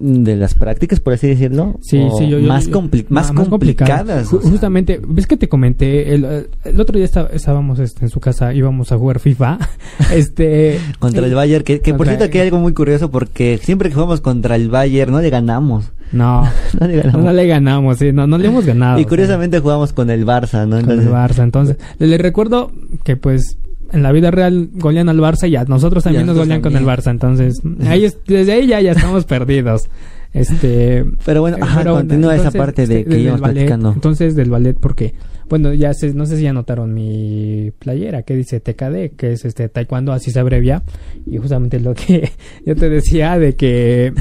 [0.00, 1.78] de las prácticas, por así decirlo.
[1.82, 2.68] Sí, sí, yo, más,
[3.08, 4.28] más, complicadas.
[4.28, 8.90] Justamente, ves que te comenté, el, el otro día estábamos este, en su casa, íbamos
[8.92, 9.58] a jugar FIFA.
[10.12, 13.90] este Contra el Bayern, que, que por cierto que hay algo muy curioso porque siempre
[13.90, 15.92] que jugamos contra el Bayern no le ganamos.
[16.12, 16.42] No,
[16.80, 18.98] no le ganamos, no le, ganamos sí, no, no le hemos ganado.
[18.98, 20.78] Y curiosamente jugamos con el Barça, ¿no?
[20.78, 22.72] Entonces, con el Barça, entonces, le recuerdo
[23.04, 23.58] que pues
[23.92, 26.84] en la vida real golean al Barça y a nosotros también nos golean con el
[26.84, 27.10] Barça.
[27.10, 29.88] Entonces, ahí desde ahí ya, ya estamos perdidos.
[30.32, 33.92] Este, pero bueno, continúa esa parte de este, que íbamos platicando.
[33.92, 35.14] Entonces, del ballet, porque,
[35.48, 39.44] bueno, ya sé, no sé si ya notaron mi playera que dice TKD, que es
[39.44, 40.82] este taekwondo, así se abrevia.
[41.26, 42.30] Y justamente lo que
[42.66, 44.12] yo te decía de que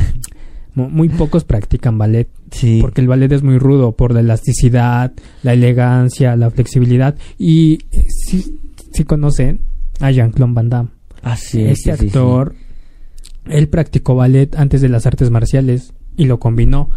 [0.74, 2.28] muy pocos practican ballet.
[2.52, 2.80] Sí.
[2.82, 5.12] Porque el ballet es muy rudo por la elasticidad,
[5.44, 7.16] la elegancia, la flexibilidad.
[7.38, 8.60] Y sí,
[9.00, 9.62] si conocen
[10.02, 10.90] a Jean-Claude Van Damme.
[11.22, 12.54] Así Este actor,
[13.50, 16.90] él practicó ballet antes de las artes marciales y lo combinó.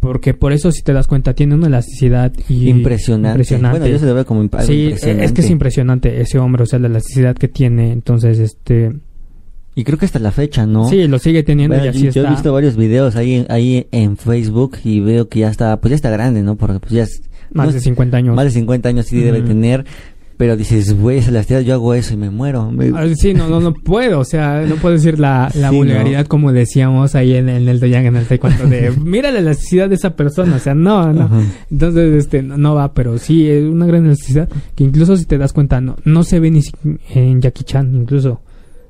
[0.00, 3.58] Porque por eso, si te das cuenta, tiene una elasticidad y impresionante.
[3.58, 6.78] Bueno, yo se lo veo como sí, es que es impresionante ese hombre, o sea,
[6.78, 7.92] la elasticidad que tiene.
[7.92, 8.96] Entonces, este...
[9.74, 10.88] Y creo que hasta la fecha, ¿no?
[10.88, 14.78] Sí, lo sigue teniendo y así yo, he visto varios videos ahí, ahí en Facebook
[14.84, 16.56] y veo que ya está, pues ya está grande, ¿no?
[16.56, 17.22] Porque pues ya es...
[17.52, 18.34] Más de 50 años.
[18.34, 19.84] Más de 50 años sí debe tener
[20.42, 22.68] pero dices, güey, esa elasticidad, yo hago eso y me muero.
[22.96, 26.50] Ah, sí, no, no, no puedo, o sea, no puedo decir la, la vulgaridad como
[26.50, 30.16] decíamos ahí en, en el Doyang, en el taekwondo, de, mira la elasticidad de esa
[30.16, 31.30] persona, o sea, no, no.
[31.70, 35.52] Entonces, este, no, va, pero sí, es una gran elasticidad que incluso si te das
[35.52, 36.60] cuenta, no, no se ve ni
[37.14, 38.40] en Jackie Chan, incluso.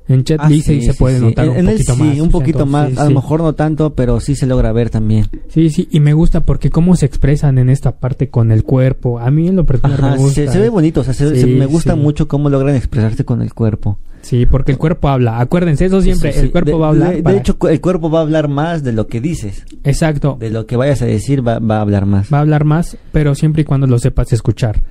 [0.07, 2.97] En Chet ah, sí, se puede notar un, poquito más, un poquito más.
[2.97, 5.27] a lo mejor no tanto, pero sí se logra ver también.
[5.47, 9.19] Sí, sí, y me gusta porque cómo se expresan en esta parte con el cuerpo.
[9.19, 10.51] A mí en lo personal me gusta.
[10.51, 13.97] Se, ve bonito, o sea, me gusta mucho cómo logran expresarse con el cuerpo.
[14.21, 15.39] Sí, porque el cuerpo habla.
[15.39, 17.21] Acuérdense, eso siempre, el cuerpo va a hablar.
[17.21, 19.65] De, hecho, el cuerpo va a hablar más de lo que dices.
[19.83, 20.37] Exacto.
[20.39, 22.31] De lo que vayas a decir va, va a hablar más.
[22.33, 24.81] Va a hablar más, pero siempre y cuando lo sepas escuchar.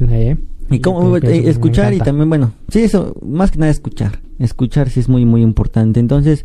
[0.00, 0.36] ¿Eh?
[0.70, 4.20] Y cómo eh, escuchar y también, bueno, sí, eso, más que nada escuchar.
[4.38, 6.00] Escuchar sí es muy, muy importante.
[6.00, 6.44] Entonces,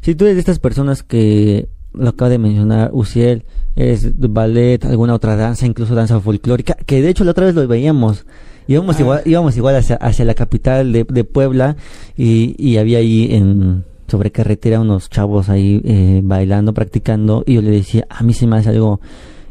[0.00, 3.44] si tú eres de estas personas que lo acaba de mencionar Uciel,
[3.76, 7.66] es ballet, alguna otra danza, incluso danza folclórica, que de hecho la otra vez lo
[7.66, 8.26] veíamos.
[8.66, 9.00] Íbamos ah.
[9.00, 11.76] igual, íbamos igual hacia, hacia la capital de, de Puebla
[12.16, 17.62] y, y había ahí en sobre carretera unos chavos ahí eh, bailando, practicando y yo
[17.62, 19.00] le decía, a mí se me hace algo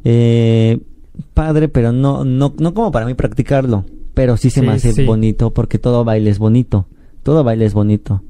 [0.04, 0.80] eh,
[1.36, 3.86] padre, pero no, no, no como para mí practicarlo
[4.18, 6.88] pero sí se me hace bonito porque todo baile es bonito.
[7.28, 8.24] Todo baile es bonito.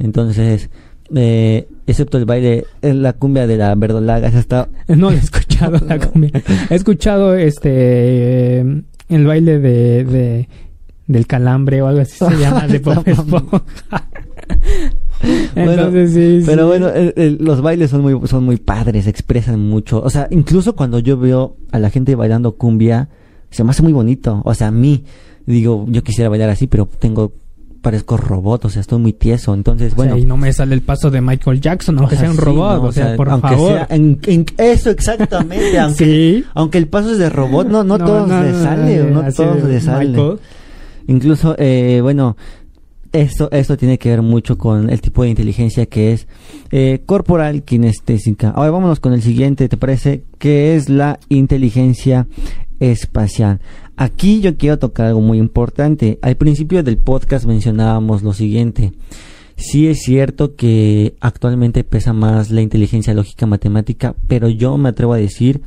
[0.00, 0.68] Entonces,
[1.14, 4.68] eh, excepto el baile, la cumbia de la verdolaga, está...
[4.88, 6.32] No he escuchado la cumbia.
[6.70, 10.48] He escuchado este el baile de, de
[11.06, 13.06] del calambre o algo así se llama de Pop
[15.54, 20.02] Entonces, sí, pero bueno, los bailes son muy, son muy padres, expresan mucho.
[20.02, 23.08] O sea, incluso cuando yo veo a la gente bailando cumbia,
[23.50, 24.42] se me hace muy bonito.
[24.44, 25.04] O sea, a mí,
[25.46, 27.45] digo, yo quisiera bailar así, pero tengo
[27.86, 30.18] parezco robot, o sea, estoy muy tieso, entonces, bueno.
[30.18, 33.14] y no me sale el paso de Michael Jackson, aunque sea un robot, o, sea,
[33.14, 33.72] por aunque favor.
[33.74, 34.18] Sea, en,
[34.58, 39.32] eso exactamente, aunque, aunque el paso es de robot, no, no, todos le sale, no,
[39.32, 40.18] todos le sale.
[41.06, 42.36] Incluso, eh, bueno,
[43.12, 46.26] esto, esto tiene que ver mucho con el tipo de inteligencia que es
[46.72, 48.50] eh, corporal kinestésica.
[48.50, 50.24] Ahora vámonos con el siguiente, ¿te parece?
[50.40, 52.26] Que es la inteligencia
[52.80, 53.60] espacial.
[53.96, 56.18] Aquí yo quiero tocar algo muy importante.
[56.20, 58.92] Al principio del podcast mencionábamos lo siguiente.
[59.56, 65.14] Sí es cierto que actualmente pesa más la inteligencia lógica matemática, pero yo me atrevo
[65.14, 65.62] a decir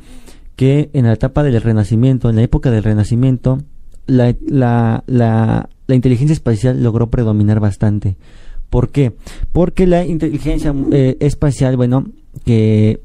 [0.54, 3.58] que en la etapa del Renacimiento, en la época del Renacimiento,
[4.06, 8.16] la, la, la, inteligencia espacial logró predominar bastante.
[8.68, 9.12] ¿Por qué?
[9.50, 12.06] Porque la inteligencia eh, espacial, bueno,
[12.44, 13.00] que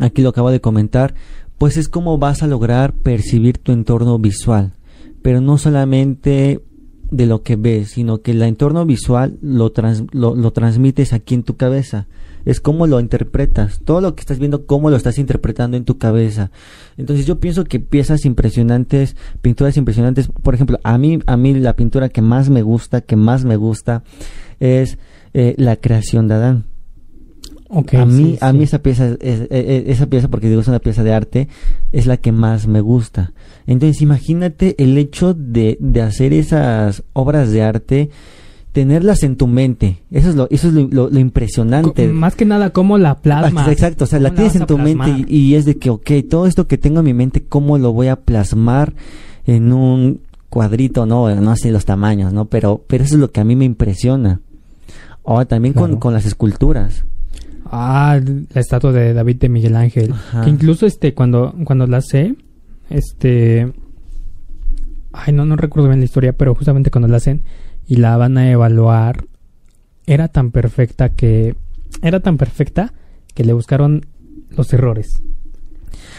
[0.00, 1.14] aquí lo acabo de comentar,
[1.60, 4.72] pues es como vas a lograr percibir tu entorno visual,
[5.20, 6.62] pero no solamente
[7.10, 9.70] de lo que ves, sino que el entorno visual lo,
[10.14, 12.06] lo, transmites aquí en tu cabeza.
[12.46, 13.80] Es como lo interpretas.
[13.84, 16.50] Todo lo que estás viendo, cómo lo estás interpretando en tu cabeza.
[16.96, 20.28] Entonces yo pienso que piezas impresionantes, pinturas impresionantes.
[20.28, 23.56] Por ejemplo, a mí, a mí la pintura que más me gusta, que más me
[23.56, 24.02] gusta,
[24.60, 24.96] es
[25.34, 26.69] eh, la creación de Adán
[27.70, 31.12] a mí, a mí esa pieza, es, esa pieza, porque digo es una pieza de
[31.12, 31.48] arte,
[31.92, 33.32] es la que más me gusta.
[33.66, 38.10] Entonces, imagínate el hecho de, de hacer esas obras de arte,
[38.72, 40.02] tenerlas en tu mente.
[40.10, 42.08] Eso es lo, eso es lo, impresionante.
[42.08, 43.68] más que nada, cómo la plasmas.
[43.68, 46.66] Exacto, o sea, la tienes en tu mente y, es de que, ok, todo esto
[46.66, 48.94] que tengo en mi mente, ¿cómo lo voy a plasmar
[49.46, 51.06] en un cuadrito?
[51.06, 52.46] No, no sé los tamaños, ¿no?
[52.46, 54.40] Pero, pero eso es lo que a mí me impresiona.
[55.24, 57.04] Ahora también con, con las esculturas.
[57.72, 58.18] Ah,
[58.52, 60.12] la estatua de David de Miguel Ángel.
[60.42, 62.34] Que incluso este, cuando, cuando la sé,
[62.90, 63.72] este.
[65.12, 67.42] Ay, no, no recuerdo bien la historia, pero justamente cuando la hacen
[67.86, 69.24] y la van a evaluar,
[70.04, 71.54] era tan perfecta que.
[72.02, 72.92] Era tan perfecta
[73.34, 74.04] que le buscaron
[74.50, 75.22] los errores.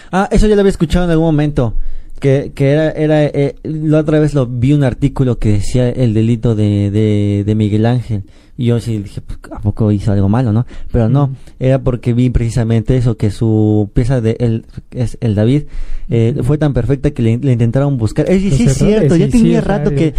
[0.10, 1.76] Ah, eso ya lo había escuchado en algún momento.
[2.22, 6.14] Que, que era, era eh, la otra vez lo vi un artículo que decía el
[6.14, 8.26] delito de, de, de Miguel Ángel
[8.62, 10.68] y yo sí dije, pues, ¿a poco hizo algo malo, no?
[10.92, 15.64] Pero no, era porque vi precisamente eso, que su pieza de él, es el David,
[16.12, 18.30] eh, fue tan perfecta que le, intentaron buscar.
[18.30, 20.14] Eh, sí, es cierto, ya tenía rato que...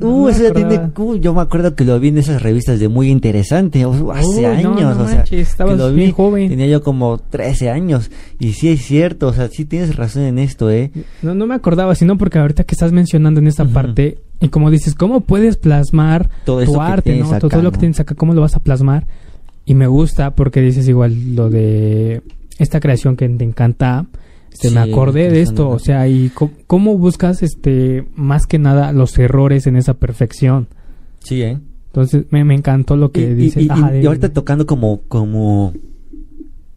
[0.00, 3.84] Uh, tiene, uh, yo me acuerdo que lo vi en esas revistas de muy interesante,
[4.12, 6.48] hace años, o sea, que lo vi, joven.
[6.48, 10.38] tenía yo como 13 años, y sí es cierto, o sea, sí tienes razón en
[10.38, 10.90] esto, ¿eh?
[11.22, 14.70] No, no me acordaba, sino porque ahorita que estás mencionando en esta parte, y como
[14.70, 17.38] dices, ¿cómo puedes plasmar tu arte, ¿no?
[17.38, 19.06] todo, lo que tienes acá, ¿cómo lo vas a plasmar?
[19.64, 22.22] Y me gusta porque dices igual lo de
[22.58, 24.06] esta creación que te encanta.
[24.52, 26.30] Este, me acordé de esto, o sea, y
[26.66, 30.68] cómo, buscas este más que nada los errores en esa perfección.
[31.20, 31.58] Sí, ¿eh?
[31.86, 33.64] Entonces me, encantó lo que dices.
[33.64, 33.68] Y,
[34.06, 35.72] ahorita tocando como como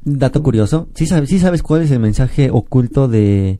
[0.06, 3.60] dato curioso, ¿sí sabes, ¿sí sabes cuál es el mensaje oculto de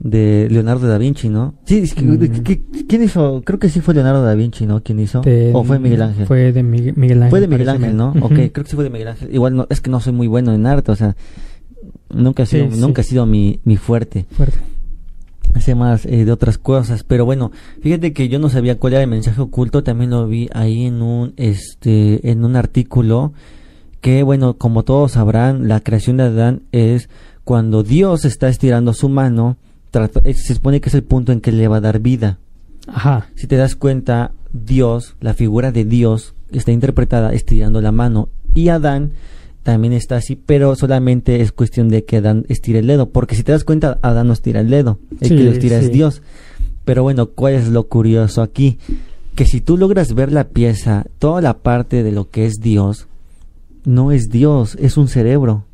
[0.00, 1.54] de Leonardo da Vinci, ¿no?
[1.64, 2.86] Sí, mm.
[2.86, 3.42] ¿quién hizo?
[3.44, 4.82] Creo que sí fue Leonardo da Vinci, ¿no?
[4.82, 5.22] ¿Quién hizo?
[5.52, 6.26] ¿O fue Miguel Ángel?
[6.26, 7.30] Fue de Miguel, Ángel.
[7.30, 8.14] Fue de Miguel Ángel, ¿no?
[8.20, 9.34] Ok, creo que sí fue de Miguel Ángel.
[9.34, 11.16] Igual no, es que no soy muy bueno en arte, o sea,
[12.10, 14.26] nunca ha sido, nunca ha sido mi, mi fuerte.
[14.30, 14.58] Fuerte.
[15.58, 19.02] Sé más eh, de otras cosas, pero bueno, fíjate que yo no sabía cuál era
[19.02, 23.32] el mensaje oculto, también lo vi ahí en un, este, en un artículo
[24.00, 27.08] que, bueno, como todos sabrán, la creación de Adán es
[27.42, 29.56] cuando Dios está estirando su mano
[29.92, 32.38] eh, se supone que es el punto en que le va a dar vida.
[32.86, 33.28] Ajá.
[33.34, 38.28] Si te das cuenta, Dios, la figura de Dios, está interpretada estirando la mano.
[38.54, 39.12] Y Adán
[39.62, 43.10] también está así, pero solamente es cuestión de que Adán estire el dedo.
[43.10, 44.98] Porque si te das cuenta, Adán no estira el dedo.
[45.20, 46.22] El que lo estira es Dios.
[46.84, 48.78] Pero bueno, ¿cuál es lo curioso aquí?
[49.34, 53.08] Que si tú logras ver la pieza, toda la parte de lo que es Dios,
[53.84, 55.64] no es Dios, es un cerebro.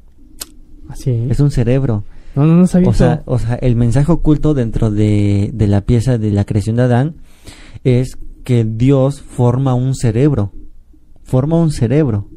[0.88, 1.26] Así.
[1.30, 2.04] Es un cerebro.
[2.34, 2.88] No, no, no sabía.
[2.88, 6.76] O sea, o sea, el mensaje oculto dentro de, de la pieza de la creación
[6.76, 7.16] de Adán
[7.84, 10.52] es que Dios forma un cerebro.
[11.22, 12.28] Forma un cerebro.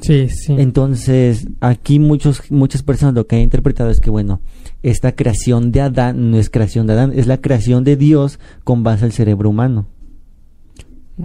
[0.00, 0.54] Sí, sí.
[0.56, 4.40] Entonces, aquí muchos, muchas personas lo que han interpretado es que, bueno,
[4.82, 8.82] esta creación de Adán no es creación de Adán, es la creación de Dios con
[8.84, 9.88] base al cerebro humano.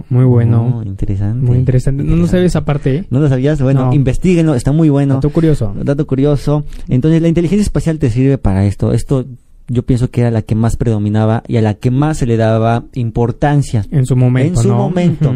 [0.08, 0.78] Muy bueno.
[0.78, 1.46] Oh, interesante.
[1.46, 2.02] Muy interesante.
[2.02, 3.04] No, no sabía esa parte, ¿eh?
[3.10, 3.60] ¿No lo sabías?
[3.60, 5.14] Bueno, investiguenlo, está muy bueno.
[5.14, 5.74] Dato curioso.
[5.82, 6.64] Dato curioso.
[6.88, 8.92] Entonces, la inteligencia espacial te sirve para esto.
[8.92, 9.24] Esto
[9.68, 12.36] yo pienso que era la que más predominaba y a la que más se le
[12.36, 13.84] daba importancia.
[13.90, 14.60] En su momento.
[14.60, 15.34] En su momento.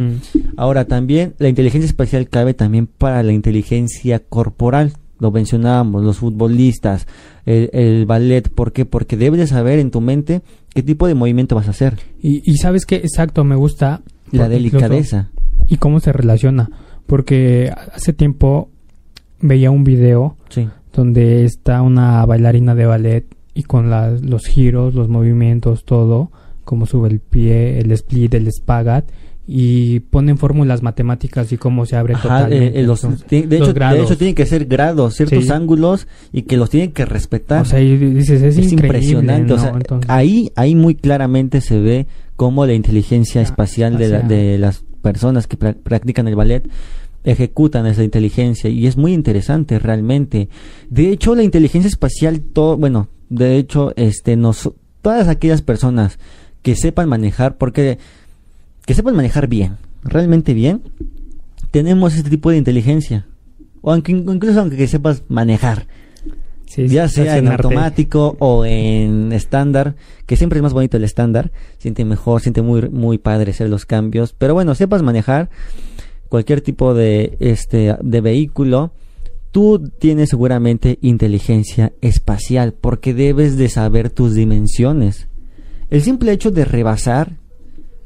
[0.57, 4.92] Ahora también la inteligencia espacial cabe también para la inteligencia corporal.
[5.21, 7.09] Lo mencionábamos, los futbolistas,
[7.44, 8.49] el, el, ballet.
[8.49, 8.85] ¿Por qué?
[8.85, 10.42] Porque debes de saber en tu mente
[10.73, 11.99] qué tipo de movimiento vas a hacer.
[12.23, 15.30] Y, y sabes qué, exacto, me gusta la delicadeza.
[15.68, 16.70] y cómo se relaciona.
[17.06, 18.70] Porque hace tiempo
[19.40, 20.36] veía un video
[20.92, 26.30] donde está una bailarina de ballet y con los giros, los movimientos, todo,
[26.64, 29.10] cómo sube el pie, el split, el spagat
[29.50, 32.78] y ponen fórmulas matemáticas y cómo se abre totalmente.
[32.78, 36.68] Eh, los, de, hecho, de, hecho, tienen que ser grados, ciertos ángulos y que los
[36.68, 37.62] tienen que respetar.
[37.62, 39.54] O sea, dices, es, impresionante.
[39.54, 39.72] O sea,
[40.06, 42.06] ahí, ahí muy claramente se ve
[42.38, 46.70] cómo la inteligencia ah, espacial de, de, las personas que practican el ballet
[47.24, 50.48] ejecutan esa inteligencia y es muy interesante realmente.
[50.88, 54.70] De hecho, la inteligencia espacial, todo, bueno, de hecho, este, nos,
[55.03, 56.20] todas aquellas personas
[56.62, 57.98] que sepan manejar, porque
[58.87, 60.83] que sepan manejar bien, realmente bien,
[61.73, 63.27] tenemos este tipo de inteligencia.
[63.81, 65.88] O aunque, incluso aunque sepas manejar.
[66.77, 69.96] Ya sea en automático o en estándar,
[70.27, 73.87] que siempre es más bonito el estándar, siente mejor, siente muy, muy padre hacer los
[73.87, 75.50] cambios, pero bueno, sepas manejar
[76.29, 78.92] cualquier tipo de, este, de vehículo,
[79.50, 85.29] tú tienes seguramente inteligencia espacial, porque debes de saber tus dimensiones.
[85.90, 87.38] El simple hecho de rebasar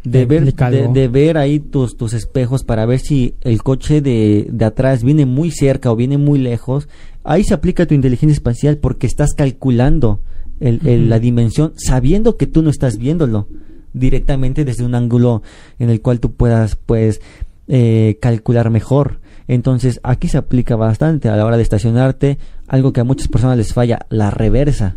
[0.05, 4.65] de ver, de, ver ahí tus, tus espejos para ver si el coche de, de
[4.65, 6.89] atrás viene muy cerca o viene muy lejos.
[7.23, 10.21] Ahí se aplica tu inteligencia espacial porque estás calculando
[10.61, 13.49] el, la dimensión sabiendo que tú no estás viéndolo
[13.93, 15.43] directamente desde un ángulo
[15.79, 17.21] en el cual tú puedas pues
[17.69, 19.21] eh, calcular mejor.
[19.49, 23.57] Entonces aquí se aplica bastante a la hora de estacionarte, algo que a muchas personas
[23.57, 24.97] les falla, la reversa.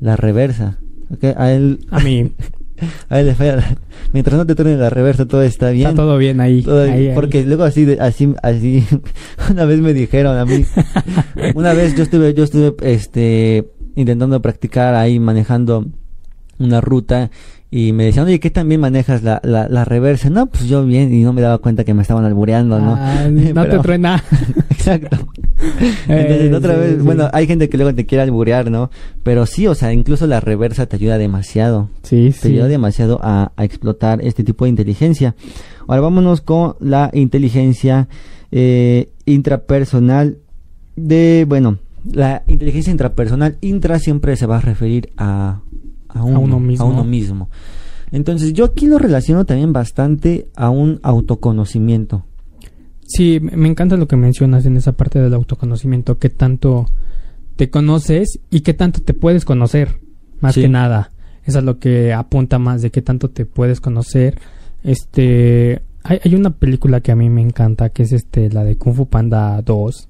[0.00, 0.78] La reversa.
[1.36, 1.80] A él...
[1.90, 2.32] A mí...
[3.08, 3.76] A él le falla.
[4.12, 5.88] Mientras no te turne la reversa, todo está bien.
[5.88, 6.64] Está todo bien ahí.
[7.14, 8.84] porque luego así, así, así,
[9.50, 10.64] una vez me dijeron a mí,
[11.54, 15.86] una vez yo estuve, yo estuve, este, intentando practicar ahí manejando
[16.58, 17.30] una ruta
[17.70, 20.30] y me decían, oye, ¿qué también manejas la, la, la, reversa?
[20.30, 22.94] No, pues yo bien, y no me daba cuenta que me estaban albureando, ¿no?
[22.96, 24.24] Ah, no te truena.
[24.70, 25.18] Exacto.
[26.08, 28.90] Entonces, otra vez, bueno, hay gente que luego te quiere alburear, ¿no?
[29.22, 31.90] Pero sí, o sea, incluso la reversa te ayuda demasiado.
[32.04, 35.34] Sí, te ayuda demasiado a, a, explotar este tipo de inteligencia.
[35.86, 38.08] Ahora vámonos con la inteligencia
[38.50, 40.38] eh, intrapersonal
[40.96, 41.78] de, bueno,
[42.10, 45.60] la inteligencia intrapersonal, intra siempre se va a referir a
[46.18, 47.48] a uno, mismo.
[48.10, 52.24] Entonces yo aquí lo relaciono también bastante a un autoconocimiento.
[53.06, 56.86] Sí, me encanta lo que mencionas en esa parte del autoconocimiento, que tanto
[57.56, 60.00] te conoces y que tanto te puedes conocer,
[60.40, 61.10] más que nada.
[61.44, 64.38] Eso es lo que apunta más de qué tanto te puedes conocer.
[64.82, 68.76] Este, hay, hay, una película que a mí me encanta, que es este, la de
[68.76, 70.08] Kung Fu Panda 2,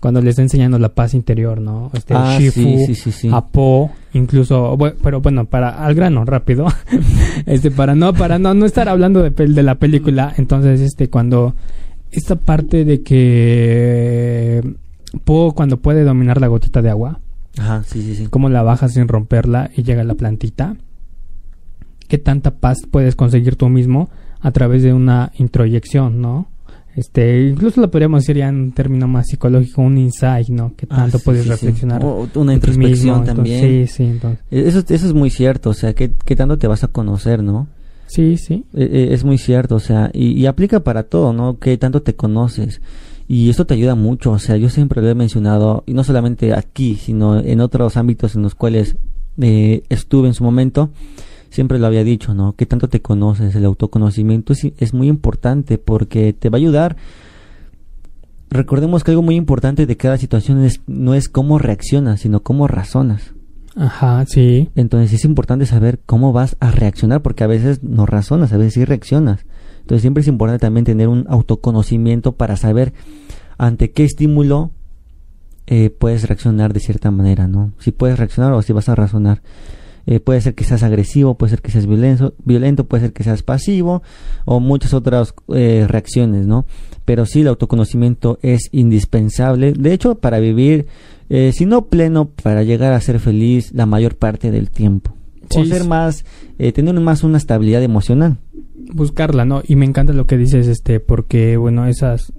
[0.00, 1.90] cuando le está enseñando la paz interior, ¿no?
[1.92, 2.86] Este, ah, Shifu,
[3.32, 6.66] a Po, incluso, pero bueno, para al grano, rápido,
[7.46, 11.54] este, para no, para no, no estar hablando de, de la película, entonces, este, cuando
[12.10, 14.62] esta parte de que
[15.24, 17.20] Po cuando puede dominar la gotita de agua,
[17.58, 18.26] Ajá, sí, sí, sí.
[18.28, 20.76] cómo la baja sin romperla y llega a la plantita,
[22.06, 26.48] qué tanta paz puedes conseguir tú mismo a través de una introyección, ¿no?
[26.98, 30.86] Este incluso lo podríamos decir ya en un término más psicológico un insight no que
[30.90, 33.86] ah, tanto puedes reflexionar una introspección también.
[33.86, 34.44] sí sí entonces.
[34.50, 37.68] E-, eso eso es muy cierto o sea qué tanto te vas a conocer no
[38.06, 38.64] sí sí.
[38.74, 42.16] E-, e-, es muy cierto o sea y, aplica para todo no qué tanto te
[42.16, 42.80] conoces
[43.28, 46.52] y esto te ayuda mucho o sea yo siempre lo he mencionado y no solamente
[46.52, 48.96] aquí sino en otros ámbitos en los cuales
[49.40, 50.90] eh, estuve en su momento
[51.50, 52.54] siempre lo había dicho, ¿no?
[52.54, 56.96] Que tanto te conoces, el autoconocimiento es, es muy importante porque te va a ayudar.
[58.50, 62.66] Recordemos que algo muy importante de cada situación es, no es cómo reaccionas, sino cómo
[62.66, 63.34] razonas.
[63.76, 64.70] Ajá, sí.
[64.74, 68.74] Entonces es importante saber cómo vas a reaccionar, porque a veces no razonas, a veces
[68.74, 69.44] sí reaccionas.
[69.80, 72.92] Entonces siempre es importante también tener un autoconocimiento para saber
[73.56, 74.70] ante qué estímulo
[75.66, 77.72] eh, puedes reaccionar de cierta manera, ¿no?
[77.78, 79.42] Si puedes reaccionar o si vas a razonar.
[80.10, 83.24] Eh, puede ser que seas agresivo, puede ser que seas violento, violento, puede ser que
[83.24, 84.02] seas pasivo
[84.46, 86.64] o muchas otras eh, reacciones, ¿no?
[87.04, 89.74] Pero sí, el autoconocimiento es indispensable.
[89.74, 90.86] De hecho, para vivir,
[91.28, 95.14] eh, si no pleno, para llegar a ser feliz la mayor parte del tiempo.
[95.54, 96.24] o ser más,
[96.56, 98.38] tener más una estabilidad emocional.
[98.90, 99.60] Buscarla, ¿no?
[99.68, 102.32] Y me encanta lo que dices, este, porque, bueno, esas,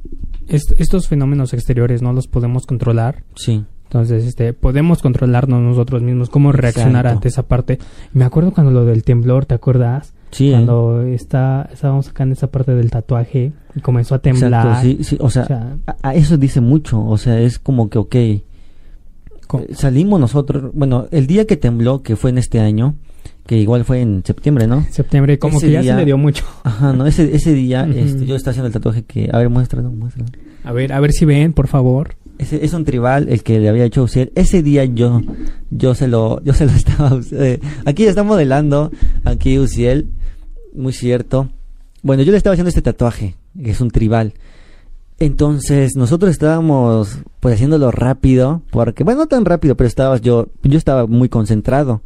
[0.48, 3.26] estos fenómenos exteriores no los podemos controlar.
[3.36, 7.80] Sí entonces, este, podemos controlarnos nosotros mismos, cómo reaccionar ante esa parte.
[8.14, 10.14] Me acuerdo cuando lo del temblor, ¿te acuerdas?
[10.30, 10.52] Sí.
[10.52, 14.68] Cuando está, estábamos acá en esa parte del tatuaje y comenzó a temblar.
[14.68, 15.18] Exacto, sí, sí.
[15.20, 17.04] O sea, a, eso dice mucho.
[17.04, 18.44] O sea, es como que, ok, eh,
[19.74, 22.94] salimos nosotros, bueno, el día que tembló, que fue en este año,
[23.48, 24.86] que igual fue en septiembre, ¿no?
[24.92, 26.46] Septiembre, como que ya se le dio mucho.
[26.64, 29.90] Ajá, no, ese, ese día este, yo estaba haciendo el tatuaje que, a ver, muéstralo,
[29.90, 30.30] muéstralo.
[30.64, 32.20] A ver, a ver si ven, por favor.
[32.40, 34.32] Es un tribal el que le había hecho Uciel.
[34.34, 35.22] Ese día yo
[35.70, 37.20] yo se lo yo se lo estaba
[37.86, 38.92] aquí está modelando
[39.26, 40.10] aquí Uciel,
[40.74, 41.50] muy cierto.
[42.02, 44.34] Bueno, yo le estaba haciendo este tatuaje, que es un tribal.
[45.20, 50.78] Entonces, nosotros estábamos pues haciéndolo rápido, porque bueno, no tan rápido, pero estaba yo yo
[50.78, 52.02] estaba muy concentrado.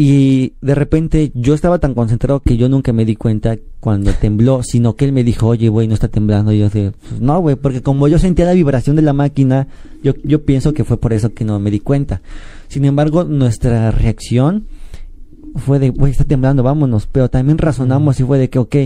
[0.00, 4.62] Y de repente yo estaba tan concentrado que yo nunca me di cuenta cuando tembló,
[4.62, 6.52] sino que él me dijo, oye, güey, no está temblando.
[6.52, 9.66] Y yo dije, pues no, güey, porque como yo sentía la vibración de la máquina,
[10.04, 12.22] yo, yo pienso que fue por eso que no me di cuenta.
[12.68, 14.68] Sin embargo, nuestra reacción
[15.56, 17.08] fue de, güey, está temblando, vámonos.
[17.10, 18.76] Pero también razonamos y fue de que, ok,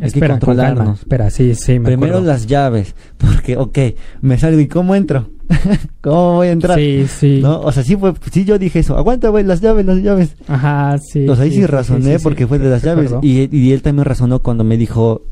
[0.00, 1.00] hay que controlarnos.
[1.00, 3.78] Espera, sí, sí, me Primero las llaves, porque, ok,
[4.20, 5.30] me salgo y ¿cómo entro?
[6.00, 6.78] ¿Cómo voy a entrar?
[6.78, 7.40] Sí, sí.
[7.42, 7.60] ¿No?
[7.60, 10.36] O sea, sí fue, sí yo dije eso, aguanta, güey, las llaves, las llaves.
[10.48, 11.20] Ajá, sí.
[11.20, 13.12] Entonces ahí sí, razoné porque fue de las llaves.
[13.22, 15.22] Y, y, él también razonó cuando me dijo,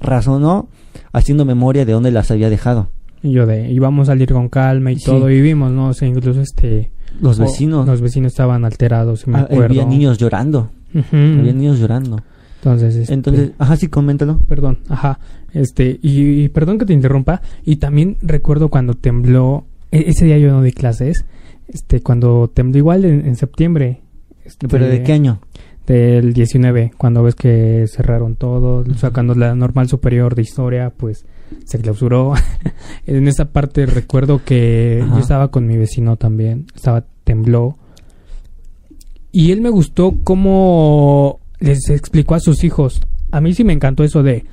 [0.00, 0.68] razonó
[1.12, 2.90] haciendo memoria de dónde las había dejado.
[3.22, 5.88] Y yo de, íbamos a salir con calma y todo, y vimos, ¿no?
[5.88, 6.90] O sea, incluso este...
[7.20, 7.86] Los vecinos.
[7.86, 10.70] los vecinos estaban alterados, me ah, Había niños llorando.
[10.94, 12.22] Había niños llorando.
[12.58, 14.40] Entonces, este, Entonces, ajá, sí, coméntalo.
[14.40, 15.20] Perdón, ajá.
[15.52, 17.40] Este, y, perdón que te interrumpa.
[17.64, 21.24] Y también recuerdo cuando tembló, e, ese día yo no di clases,
[21.68, 24.00] este, cuando tembló igual en, septiembre.
[24.44, 25.40] Este, ¿Pero de qué año?
[25.86, 30.92] Del 19, cuando ves que cerraron todo, o sea, cuando la normal superior de historia,
[30.94, 31.24] pues
[31.64, 32.34] se clausuró.
[33.06, 37.78] en esa parte recuerdo que yo estaba con mi vecino también, estaba tembló.
[39.32, 43.00] Y él me gustó cómo les explicó a sus hijos.
[43.30, 44.44] A mí sí me encantó eso de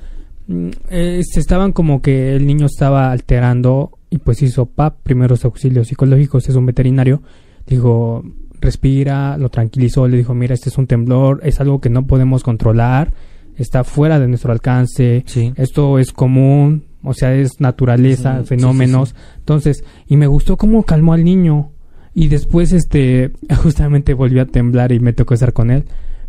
[0.46, 5.44] mm, eh, se estaban como que el niño estaba alterando y pues hizo PAP, primeros
[5.44, 7.22] auxilios psicológicos, es un veterinario,
[7.66, 8.22] dijo,
[8.60, 12.42] respira, lo tranquilizó, le dijo, mira, este es un temblor, es algo que no podemos
[12.42, 13.12] controlar,
[13.56, 15.24] está fuera de nuestro alcance,
[15.56, 19.14] esto es común, o sea, es naturaleza, fenómenos.
[19.38, 21.70] Entonces, y me gustó cómo calmó al niño.
[22.14, 23.30] Y después, este,
[23.62, 25.84] justamente volvió a temblar y me tocó estar con él.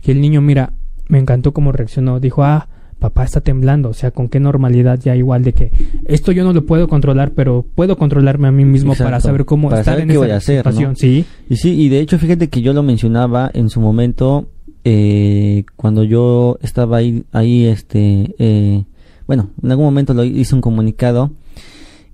[0.08, 0.72] Y el niño, mira,
[1.10, 2.22] me encantó cómo reaccionó.
[2.22, 3.90] Dijo, ah, papá está temblando.
[3.90, 5.72] O sea, con qué normalidad ya igual de que
[6.06, 9.74] esto yo no lo puedo controlar, pero puedo controlarme a mí mismo para saber cómo
[9.74, 10.96] estar en esa situación.
[10.96, 11.26] Sí.
[11.50, 14.48] Y sí, y de hecho, fíjate que yo lo mencionaba en su momento,
[14.86, 18.86] eh, cuando yo estaba ahí, ahí este, eh,
[19.28, 21.32] bueno, en algún momento lo hice un comunicado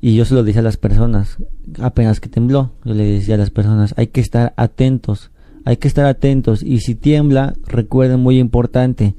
[0.02, 1.38] y yo se lo decía a las personas,
[1.80, 5.30] apenas que tembló, yo le decía a las personas, hay que estar atentos
[5.66, 9.16] hay que estar atentos y si tiembla, recuerden muy importante,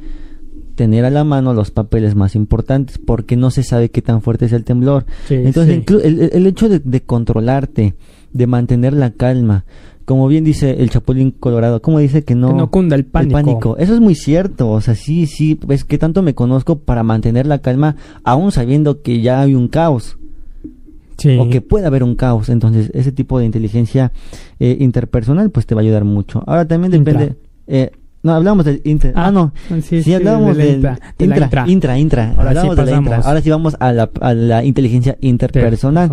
[0.75, 4.47] tener a la mano los papeles más importantes porque no se sabe qué tan fuerte
[4.47, 5.07] es el temblor.
[5.31, 7.95] Entonces, El, hecho de, controlarte,
[8.33, 9.65] de mantener la calma,
[10.05, 13.39] como bien dice el Chapulín Colorado, como dice que no, no cunda el pánico.
[13.39, 13.77] el pánico.
[13.79, 17.47] Eso es muy cierto, o sea, sí, sí, es que tanto me conozco para mantener
[17.47, 20.19] la calma aún sabiendo que ya hay un caos
[21.39, 22.49] o que pueda haber un caos.
[22.49, 24.13] Entonces, ese tipo de inteligencia
[24.59, 26.43] eh, interpersonal, pues te va a ayudar mucho.
[26.47, 27.37] Ahora también depende.
[27.67, 27.91] Eh,
[28.25, 29.13] no, hablamos del inter.
[29.15, 29.53] Ah, no.
[29.83, 33.17] Sí, sí, hablamos del intra, intra, intra, Ahora sí de la intra.
[33.19, 36.11] Ahora sí vamos a la, a la inteligencia interpersonal.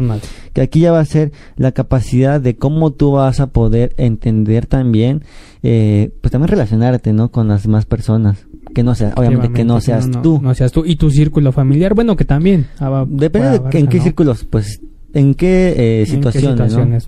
[0.52, 4.66] Que aquí ya va a ser la capacidad de cómo tú vas a poder entender
[4.66, 5.24] también,
[5.64, 7.32] eh, pues también relacionarte, ¿no?
[7.32, 8.46] Con las demás personas
[8.76, 10.42] que no sea, obviamente que no seas tú.
[10.44, 10.84] No seas tú.
[10.86, 12.68] Y tu círculo familiar, bueno, que también.
[12.82, 14.82] Ah, depende de en qué círculos, pues
[15.14, 17.08] ¿En qué eh, situaciones?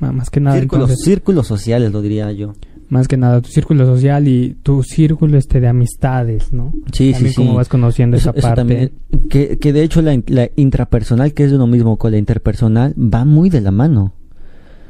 [0.00, 0.58] Más que nada.
[0.58, 2.54] Círculos, círculos sociales, lo diría yo.
[2.90, 6.72] Más que nada, tu círculo social y tu círculo este de amistades, ¿no?
[6.92, 8.92] Sí, también sí, como vas conociendo esa parte.
[9.28, 13.26] que, que de hecho la, la, intrapersonal, que es uno mismo con la interpersonal, va
[13.26, 14.14] muy de la mano.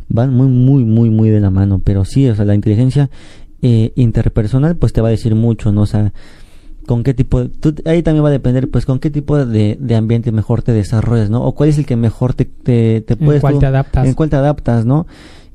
[0.09, 1.81] Van muy, muy, muy, muy de la mano.
[1.83, 3.11] Pero sí, o sea, la inteligencia
[3.63, 5.83] eh, interpersonal, pues te va a decir mucho, ¿no?
[5.83, 6.13] O sea,
[6.89, 7.39] con qué tipo
[7.85, 11.31] ahí también va a depender pues con qué tipo de, de, ambiente mejor te desarrollas
[11.31, 14.09] no o cuál es el que mejor te te, te puedes en cuál te adaptas
[14.09, 15.07] en cuál te adaptas no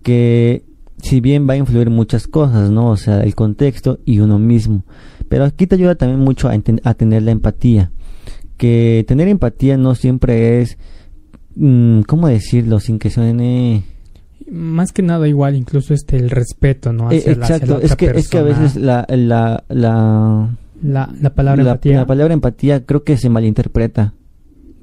[0.04, 0.64] que
[1.04, 4.84] si bien va a influir muchas cosas no o sea el contexto y uno mismo.
[5.30, 7.92] Pero aquí te ayuda también mucho a, a tener la empatía.
[8.58, 10.78] Que tener empatía no siempre es
[11.56, 13.84] mm, cómo decirlo sin que suene
[14.50, 18.38] más que nada igual incluso este el respeto no eh, exacto es que es que
[18.38, 20.50] a veces la, la, la
[20.84, 21.98] la, la palabra empatía.
[21.98, 24.14] La palabra empatía creo que se malinterpreta.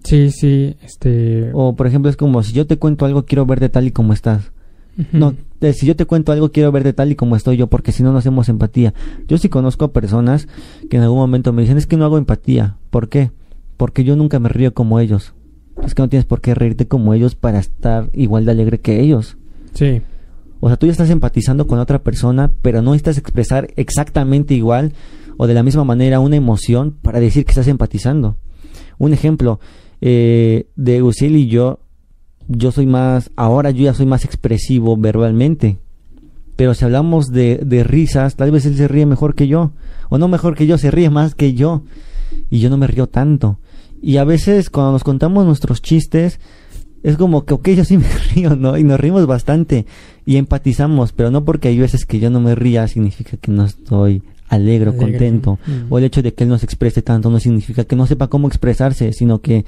[0.04, 1.50] Sí, sí, este...
[1.52, 4.12] O por ejemplo es como si yo te cuento algo quiero verte tal y como
[4.12, 4.50] estás.
[5.12, 5.34] No,
[5.72, 8.12] si yo te cuento algo quiero verte tal y como estoy yo porque si no
[8.12, 8.94] no hacemos empatía.
[9.28, 10.48] Yo sí conozco a personas
[10.88, 12.76] que en algún momento me dicen es que no hago empatía.
[12.90, 13.30] ¿Por qué?
[13.76, 15.34] Porque yo nunca me río como ellos.
[15.84, 19.00] Es que no tienes por qué reírte como ellos para estar igual de alegre que
[19.00, 19.36] ellos.
[19.72, 20.02] Sí.
[20.60, 24.92] O sea, tú ya estás empatizando con otra persona, pero no estás expresar exactamente igual
[25.42, 28.36] o de la misma manera una emoción para decir que estás empatizando.
[28.98, 29.58] Un ejemplo,
[30.02, 31.78] eh, de Uciel y yo,
[32.46, 35.78] yo soy más, ahora yo ya soy más expresivo verbalmente.
[36.56, 39.72] Pero si hablamos de, de risas, tal vez él se ríe mejor que yo.
[40.10, 41.84] O no mejor que yo, se ríe más que yo.
[42.50, 43.60] Y yo no me río tanto.
[44.02, 46.38] Y a veces cuando nos contamos nuestros chistes,
[47.02, 48.76] es como que, ok, yo sí me río, ¿no?
[48.76, 49.86] Y nos rimos bastante
[50.26, 53.64] y empatizamos, pero no porque hay veces que yo no me ría significa que no
[53.64, 57.84] estoy alegro, contento, o el hecho de que él no se exprese tanto no significa
[57.84, 59.64] que no sepa cómo expresarse, sino que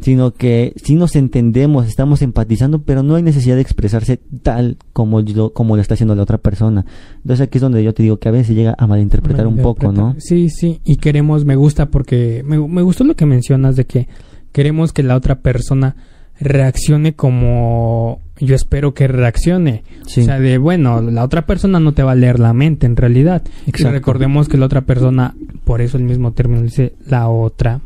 [0.00, 5.20] sino que si nos entendemos, estamos empatizando, pero no hay necesidad de expresarse tal como
[5.20, 6.84] yo, como lo está haciendo la otra persona.
[7.18, 9.92] Entonces aquí es donde yo te digo que a veces llega a malinterpretar un poco,
[9.92, 10.16] ¿no?
[10.18, 14.08] Sí, sí, y queremos, me gusta porque me, me gustó lo que mencionas de que
[14.50, 15.96] queremos que la otra persona
[16.40, 19.84] reaccione como yo espero que reaccione.
[20.04, 22.96] O sea, de bueno, la otra persona no te va a leer la mente en
[22.96, 23.42] realidad.
[23.66, 25.34] Y recordemos que la otra persona,
[25.64, 27.80] por eso el mismo término dice la otra,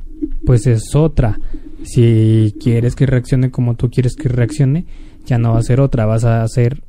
[0.45, 1.39] pues es otra.
[1.83, 4.87] Si quieres que reaccione como tú quieres que reaccione,
[5.27, 6.83] ya no va a ser otra, vas a ser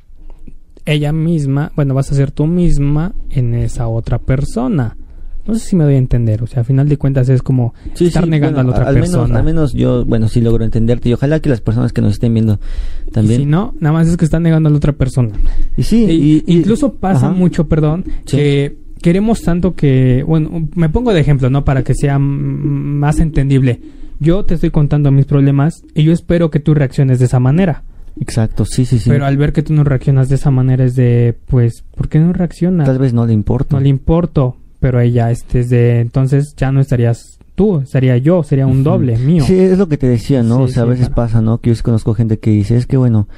[0.86, 4.96] ella misma, bueno, vas a ser tú misma en esa otra persona.
[5.48, 7.72] No sé si me doy a entender, o sea, a final de cuentas es como
[7.98, 9.22] estar negando a la otra al persona.
[9.24, 12.12] Menos, al menos yo, bueno, sí logro entenderte y ojalá que las personas que nos
[12.12, 12.60] estén viendo
[13.12, 13.40] también.
[13.40, 15.30] si no, nada más es que están negando a la otra persona.
[15.76, 21.48] Y sí, incluso pasa mucho, perdón, que queremos tanto que, bueno, me pongo de ejemplo,
[21.48, 21.64] ¿no?
[21.64, 23.80] Para que sea más entendible.
[24.20, 27.84] Yo te estoy contando mis problemas y yo espero que tú reacciones de esa manera.
[28.20, 29.08] Exacto, sí, sí, sí.
[29.08, 32.18] Pero al ver que tú no reaccionas de esa manera es de, pues, ¿por qué
[32.18, 32.86] no reaccionas?
[32.86, 33.76] Tal vez no le importa.
[33.76, 38.42] No le importo, pero ella, este, es de, entonces ya no estarías tú, sería yo,
[38.42, 39.44] sería un doble mío.
[39.44, 40.62] Sí, es lo que te decía, ¿no?
[40.62, 41.58] o sea, a veces pasa, ¿no?
[41.58, 43.28] Que yo conozco gente que dice, es que bueno,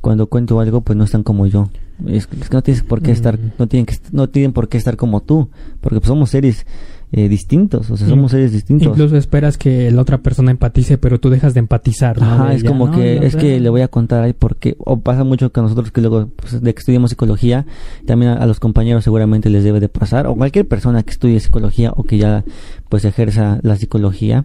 [0.00, 1.70] cuando cuento algo, pues no están como yo.
[2.06, 4.96] Es, que no tienes por qué estar, no tienen que, no tienen por qué estar
[4.96, 5.48] como tú,
[5.80, 6.66] porque pues somos seres
[7.12, 8.86] eh, distintos, o sea, somos seres distintos.
[8.86, 12.22] Incluso esperas que la otra persona empatice, pero tú dejas de empatizar.
[12.22, 15.50] Ajá, es como que, es que le voy a contar ahí porque, o pasa mucho
[15.50, 17.66] que nosotros que luego, pues, de que estudiamos psicología,
[18.06, 21.92] también a, los compañeros seguramente les debe de pasar, o cualquier persona que estudie psicología
[21.96, 22.44] o que ya,
[22.88, 24.44] pues, ejerza la psicología,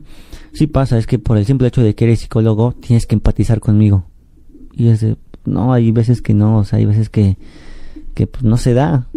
[0.52, 3.60] sí pasa, es que por el simple hecho de que eres psicólogo, tienes que empatizar
[3.60, 4.06] conmigo.
[4.74, 7.38] Y es de, no, hay veces que no, o sea, hay veces que,
[8.16, 9.08] que pues, no se da.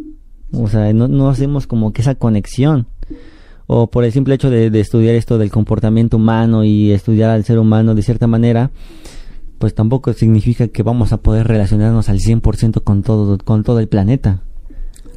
[0.52, 2.86] O sea, no, no hacemos como que esa conexión
[3.70, 7.58] o por el simple hecho de, estudiar esto del comportamiento humano y estudiar al ser
[7.58, 8.70] humano de cierta manera,
[9.58, 13.86] pues tampoco significa que vamos a poder relacionarnos al 100% con todo, con todo el
[13.86, 14.42] planeta.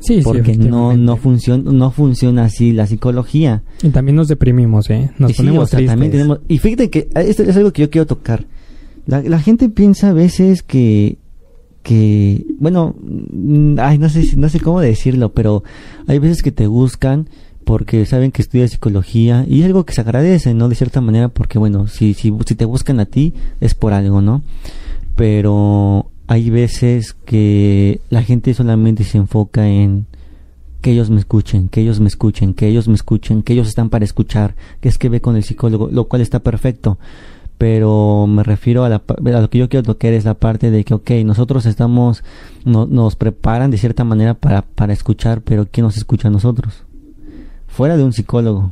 [0.01, 3.63] Sí, porque no no funciona no funciona así la psicología.
[3.83, 5.11] Y también nos deprimimos, ¿eh?
[5.17, 8.47] Nos ponemos También tenemos y fíjate que ah, esto es algo que yo quiero tocar.
[9.05, 11.19] La, la gente piensa a veces que
[11.83, 15.63] que bueno, mm, ay no sé no sé cómo decirlo, pero
[16.07, 17.29] hay veces que te buscan
[17.71, 20.67] porque saben que estudias psicología y es algo que se agradece, ¿no?
[20.67, 24.21] De cierta manera, porque bueno, si, si, si te buscan a ti es por algo,
[24.21, 24.41] ¿no?
[25.15, 30.05] Pero hay veces que la gente solamente se enfoca en
[30.81, 33.89] que ellos me escuchen, que ellos me escuchen, que ellos me escuchen, que ellos están
[33.89, 36.99] para escuchar, que es que ve con el psicólogo, lo cual está perfecto.
[37.57, 40.83] Pero me refiero a, la, a lo que yo quiero tocar es la parte de
[40.83, 42.21] que, ok, nosotros estamos,
[42.65, 46.83] no, nos preparan de cierta manera para, para escuchar, pero ¿quién nos escucha a nosotros?
[47.71, 48.71] Fuera de un psicólogo.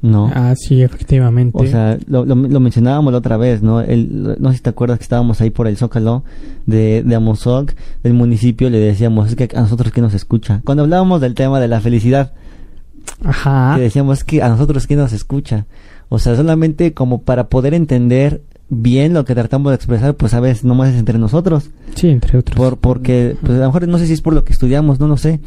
[0.00, 0.28] ¿No?
[0.34, 1.56] Ah, sí, efectivamente.
[1.56, 3.80] O sea, lo, lo, mencionábamos la otra vez, ¿no?
[3.80, 6.24] El, no sé si te acuerdas que estábamos ahí por el Zócalo
[6.66, 7.72] de, de Amozoc,
[8.02, 10.60] del municipio, le decíamos, es que a nosotros que nos escucha.
[10.64, 12.32] Cuando hablábamos del tema de la felicidad,
[13.22, 13.76] Ajá.
[13.76, 15.66] le decíamos, es que a nosotros que nos escucha.
[16.08, 20.40] O sea, solamente como para poder entender bien lo que tratamos de expresar, pues a
[20.40, 21.70] veces nomás es entre nosotros.
[21.94, 22.56] Sí, entre otros.
[22.56, 25.06] Por, porque, pues a lo mejor no sé si es por lo que estudiamos, no,
[25.06, 25.40] no sé.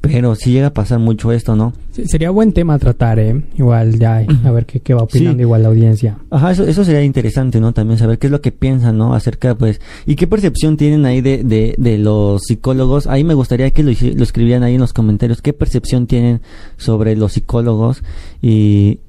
[0.00, 1.72] Pero sí llega a pasar mucho esto, ¿no?
[2.06, 3.42] sería buen tema a tratar, ¿eh?
[3.56, 6.18] Igual ya, a ver qué, qué va opinando igual la audiencia.
[6.30, 7.72] Ajá, eso, eso sería interesante, ¿no?
[7.72, 9.14] También saber qué es lo que piensan, ¿no?
[9.14, 13.06] Acerca, pues, y qué percepción tienen ahí de, de, de los psicólogos.
[13.06, 15.42] Ahí me gustaría que lo, lo escribieran ahí en los comentarios.
[15.42, 16.40] ¿Qué percepción tienen
[16.76, 18.02] sobre los psicólogos?
[18.40, 19.00] Y,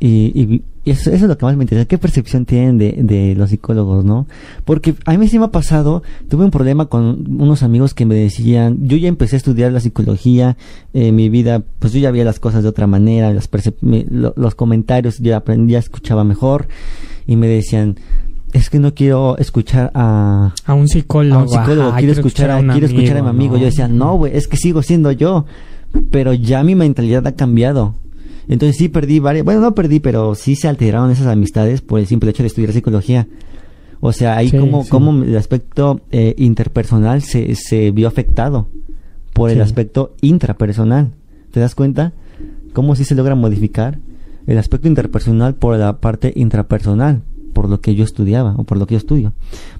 [0.00, 1.86] y, y eso, es lo que más me interesa.
[1.86, 4.26] ¿Qué percepción tienen de, de, los psicólogos, no?
[4.64, 8.14] Porque a mí sí me ha pasado, tuve un problema con unos amigos que me
[8.14, 10.56] decían, yo ya empecé a estudiar la psicología,
[10.94, 13.48] en mi vida, pues yo ya veía las cosas de otra manera, las
[13.80, 16.68] los comentarios yo aprendí, ya escuchaba mejor,
[17.26, 17.96] y me decían,
[18.52, 22.60] es que no quiero escuchar a, a un psicólogo, a un psicólogo quiero, escuchar a,
[22.60, 23.56] quiero escuchar a mi amigo.
[23.56, 25.44] Yo decía, no, güey, es que sigo siendo yo,
[26.10, 27.94] pero ya mi mentalidad ha cambiado
[28.48, 32.06] entonces sí perdí varias, bueno, no perdí, pero sí se alteraron esas amistades por el
[32.06, 33.26] simple hecho de estudiar psicología.
[34.00, 38.68] O sea, ahí como, como el aspecto eh, interpersonal se, se vio afectado
[39.32, 41.12] por el aspecto intrapersonal.
[41.50, 42.12] ¿Te das cuenta?
[42.72, 43.98] ¿Cómo sí se logra modificar
[44.46, 47.22] el aspecto interpersonal por la parte intrapersonal?
[47.58, 49.32] Por lo que yo estudiaba o por lo que yo estudio.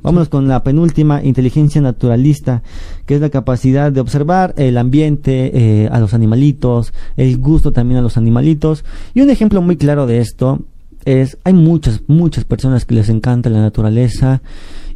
[0.02, 2.64] Vámonos con la penúltima, inteligencia naturalista,
[3.06, 8.00] que es la capacidad de observar el ambiente, eh, a los animalitos, el gusto también
[8.00, 8.84] a los animalitos.
[9.14, 10.58] Y un ejemplo muy claro de esto
[11.04, 14.42] es, hay muchas, muchas personas que les encanta la naturaleza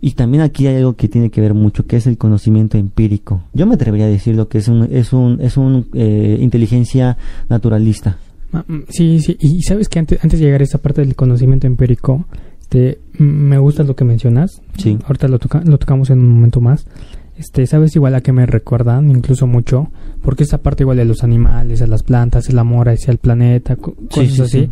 [0.01, 3.45] y también aquí hay algo que tiene que ver mucho, que es el conocimiento empírico.
[3.55, 7.17] Yo me atrevería a decir lo que es un, es un, es un eh, inteligencia
[7.49, 8.19] naturalista.
[8.53, 11.67] Mm, sí, sí, y sabes que antes, antes de llegar a esa parte del conocimiento
[11.67, 12.27] empírico,
[12.73, 14.63] este, me gusta lo que mencionas.
[14.79, 14.99] Sí.
[15.05, 16.87] Ahorita lo, lo tocamos en un momento más.
[17.37, 19.91] Este, sabes igual a que me recuerdan, incluso mucho,
[20.23, 23.77] porque esa parte igual de los animales, a las plantas, el amor hacia el planeta,
[23.77, 24.71] cosas así.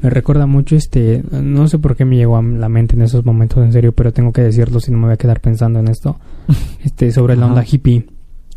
[0.00, 3.24] Me recuerda mucho, este, no sé por qué me llegó a la mente en esos
[3.24, 5.88] momentos, en serio, pero tengo que decirlo si no me voy a quedar pensando en
[5.88, 6.18] esto.
[6.84, 8.06] este, sobre la onda hippie,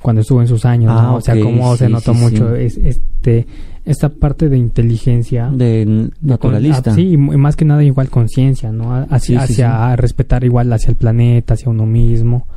[0.01, 3.45] cuando estuvo en sus años, ah, O sea, cómo se notó mucho es, este,
[3.85, 5.49] esta parte de inteligencia.
[5.51, 6.93] De naturalista.
[6.93, 11.53] sí y más que nada igual conciencia no hacia, hacia respetar igual hacia el planeta
[11.53, 12.47] hacia uno mismo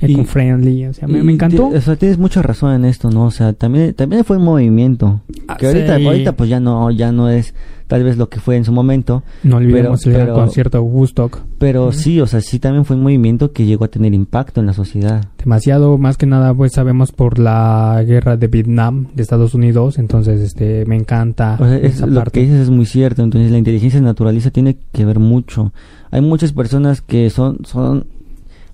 [0.00, 1.68] eco-friendly, o sea, me, encantó.
[1.68, 3.24] O sea, tienes mucha razón en esto, ¿no?
[3.24, 7.12] O sea, también también fue un movimiento ah, que ahorita ahorita pues ya no ya
[7.12, 7.54] no es
[7.88, 9.24] tal vez lo que fue en su momento.
[9.42, 11.40] No olvidemos el concierto Woodstock.
[11.58, 14.66] Pero sí, o sea, sí también fue un movimiento que llegó a tener impacto en
[14.66, 15.24] la sociedad.
[15.38, 20.40] Demasiado, más que nada, pues sabemos por la guerra de Vietnam de Estados Unidos, entonces
[20.40, 24.50] este me encanta o sea, Lo que dices es muy cierto, entonces la inteligencia naturalista
[24.50, 25.72] tiene que ver mucho.
[26.10, 28.06] Hay muchas personas que son son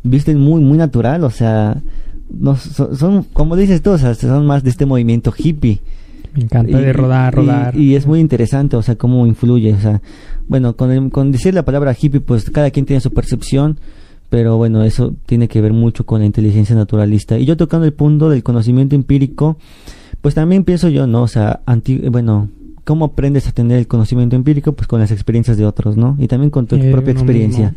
[0.04, 1.82] visten muy muy natural, o sea,
[2.30, 5.80] no son, como dices tú, o sea, son más de este movimiento hippie
[6.34, 7.76] me encanta de rodar, rodar.
[7.76, 9.72] Y, es muy interesante, o sea, cómo influye.
[9.72, 10.02] O sea,
[10.48, 13.78] bueno, con, con decir la palabra hippie, pues cada quien tiene su percepción,
[14.30, 17.38] pero bueno, eso tiene que ver mucho con la inteligencia naturalista.
[17.38, 19.58] Y yo tocando el punto del conocimiento empírico,
[20.20, 21.22] pues también pienso yo, ¿no?
[21.22, 21.60] O sea,
[22.10, 22.48] bueno,
[22.84, 24.72] ¿cómo aprendes a tener el conocimiento empírico?
[24.72, 26.16] Pues con las experiencias de otros, ¿no?
[26.18, 27.74] Y también con tu eh, propia experiencia.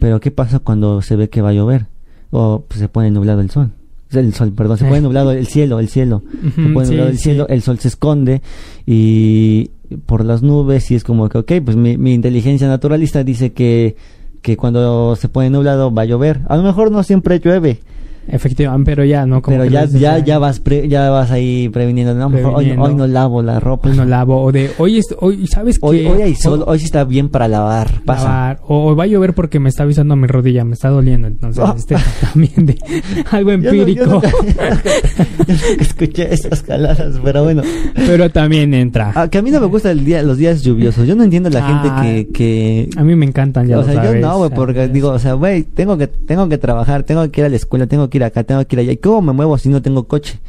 [0.00, 1.86] Pero ¿qué pasa cuando se ve que va a llover?
[2.30, 3.70] O pues, se pone nublado el sol
[4.10, 6.22] el sol, perdón, se pone nublado el cielo, el cielo,
[6.54, 8.40] se pone nublado el cielo, el sol se esconde
[8.86, 9.70] y
[10.06, 13.96] por las nubes y es como que, ok, pues mi, mi inteligencia naturalista dice que,
[14.40, 16.40] que cuando se pone nublado va a llover.
[16.48, 17.80] A lo mejor no siempre llueve,
[18.30, 19.40] Efectivamente, pero ya, ¿no?
[19.40, 23.42] Como pero ya, ya, ya vas ya vas ahí previniendo, no, Hoy, hoy, no lavo
[23.42, 23.88] la ropa.
[23.88, 27.04] Hoy no lavo, o de, hoy, hoy ¿sabes hoy, Hoy hay sol, hoy sí está
[27.04, 28.58] bien para lavar, pasa.
[28.66, 31.74] o, va a llover porque me está avisando mi rodilla, me está doliendo, entonces, oh.
[31.74, 32.78] este, también de
[33.30, 34.20] algo empírico.
[35.80, 37.62] escuché esas caladas, pero bueno.
[37.94, 39.12] Pero también entra.
[39.14, 41.48] Ah, que a mí no me gustan el día, los días lluviosos, yo no entiendo
[41.48, 42.90] la gente ah, que, que...
[42.96, 45.62] A mí me encantan, ya O sea, yo no, güey, porque digo, o sea, güey,
[45.62, 48.64] tengo que, tengo que trabajar, tengo que ir a la escuela, tengo que acá, tengo
[48.66, 48.92] que ir allá.
[48.92, 50.40] ¿Y cómo me muevo si no tengo coche?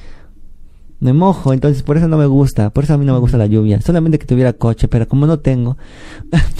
[1.00, 3.38] Me mojo, entonces por eso no me gusta, por eso a mí no me gusta
[3.38, 3.80] la lluvia.
[3.80, 5.78] Solamente que tuviera coche, pero como no tengo.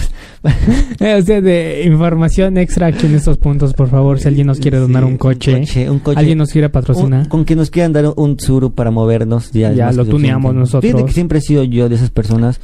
[1.00, 4.58] Eh, o sea, de información extra aquí en estos puntos, por favor, si alguien nos
[4.58, 5.54] quiere donar un, coche,
[5.86, 7.28] un, coche, alguien nos quiere patrocinar.
[7.28, 10.90] con que nos quieran dar un Tsuru para movernos, ya, ya lo tuneamos nosotros.
[10.90, 12.58] Fíjate que siempre he sido yo de esas personas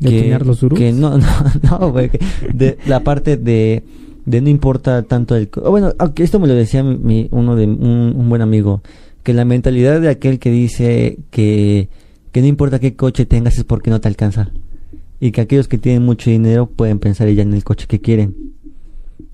[0.00, 1.26] ¿De que, los que no, no,
[1.62, 3.84] no, de la parte de
[4.24, 5.48] de no importa tanto el...
[5.48, 8.82] Bueno, aunque esto me lo decía mi, uno de un, buen amigo,
[9.22, 11.88] que la mentalidad de aquel que dice que,
[12.30, 14.50] que no importa qué coche tengas es porque no te alcanza.
[15.20, 18.34] Y que aquellos que tienen mucho dinero pueden pensar ya en el coche que quieren.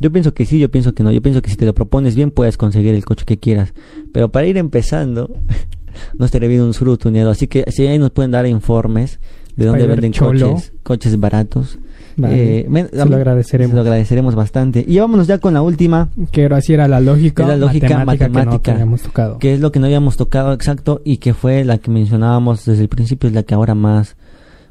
[0.00, 1.10] Yo pienso que sí, yo pienso que no.
[1.10, 3.72] Yo pienso que si te lo propones bien puedes conseguir el coche que quieras.
[4.12, 5.30] Pero para ir empezando,
[6.18, 7.30] no estaría bien un Suru tuneado.
[7.30, 9.18] Así que si ahí nos pueden dar informes
[9.56, 11.78] de dónde venden coches, coches baratos
[12.24, 13.74] eh, se lo agradeceremos.
[13.74, 14.84] lo agradeceremos bastante.
[14.86, 16.08] Y vámonos ya con la última.
[16.32, 19.38] Que así era la lógica, la lógica matemática, que, no tocado.
[19.38, 22.82] que es lo que no habíamos tocado exacto y que fue la que mencionábamos desde
[22.82, 24.16] el principio, es la que ahora más,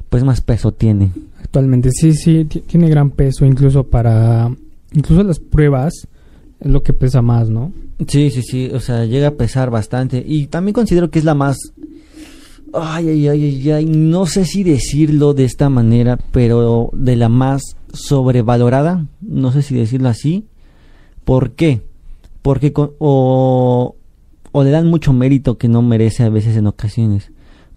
[0.08, 1.10] pues más peso tiene.
[1.42, 4.50] Actualmente sí, sí, tiene gran peso incluso para,
[4.92, 6.06] incluso las pruebas
[6.60, 7.72] es lo que pesa más, ¿no?
[8.06, 11.34] Sí, sí, sí, o sea, llega a pesar bastante y también considero que es la
[11.34, 11.56] más
[12.72, 17.62] Ay, ay, ay, ay, no sé si decirlo de esta manera, pero de la más
[17.92, 20.46] sobrevalorada, no sé si decirlo así.
[21.24, 21.82] ¿Por qué?
[22.42, 23.96] Porque o,
[24.52, 27.32] o le dan mucho mérito que no merece a veces en ocasiones.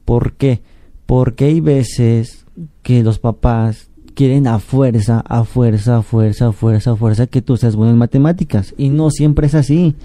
[0.06, 0.62] ¿Por qué?
[1.06, 2.46] Porque hay veces
[2.82, 7.42] que los papás quieren a fuerza, a fuerza, a fuerza, a fuerza, a fuerza que
[7.42, 8.74] tú seas bueno en matemáticas.
[8.78, 9.96] Y no siempre es así.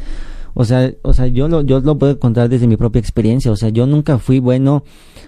[0.58, 3.52] O sea, o sea, yo lo, yo lo puedo contar desde mi propia experiencia.
[3.52, 4.84] O sea, yo nunca fui bueno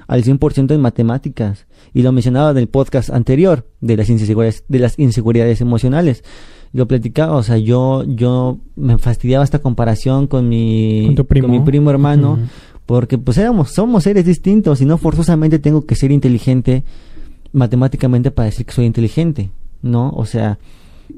[0.07, 1.67] al 100% en matemáticas.
[1.93, 6.25] Y lo mencionaba en el podcast anterior de las inseguridades, de las inseguridades emocionales.
[6.73, 11.91] Lo platicaba, o sea, yo, yo me fastidiaba esta comparación con mi, ¿Con, mi primo
[11.91, 12.39] hermano.
[12.87, 16.85] Porque pues éramos, somos seres distintos y no forzosamente tengo que ser inteligente
[17.53, 19.51] matemáticamente para decir que soy inteligente.
[19.83, 20.09] ¿No?
[20.09, 20.59] O sea,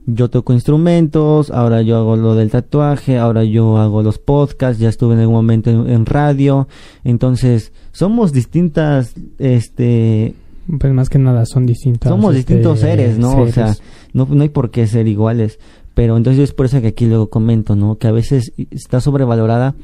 [0.07, 4.88] yo toco instrumentos, ahora yo hago lo del tatuaje, ahora yo hago los podcasts, ya
[4.88, 6.68] estuve en algún momento en, radio,
[7.05, 10.34] entonces somos distintas, este...
[10.78, 12.09] Pues más que nada son distintos.
[12.09, 13.36] Somos este, distintos seres, ¿no?
[13.38, 13.74] O sea,
[14.12, 15.59] no, no hay por qué ser iguales,
[15.95, 17.99] pero entonces es por eso que aquí luego comento, ¿no?
[17.99, 19.74] Que a veces está sobrevalorada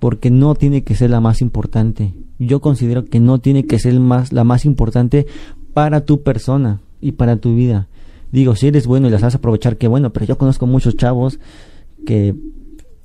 [0.00, 2.12] porque no tiene que ser la más importante.
[2.38, 5.26] Yo considero que no tiene que ser más, la más importante
[5.72, 7.88] para tu persona y para tu vida
[8.34, 10.96] digo, si eres bueno y las vas a aprovechar, qué bueno, pero yo conozco muchos
[10.96, 11.38] chavos
[12.04, 12.34] que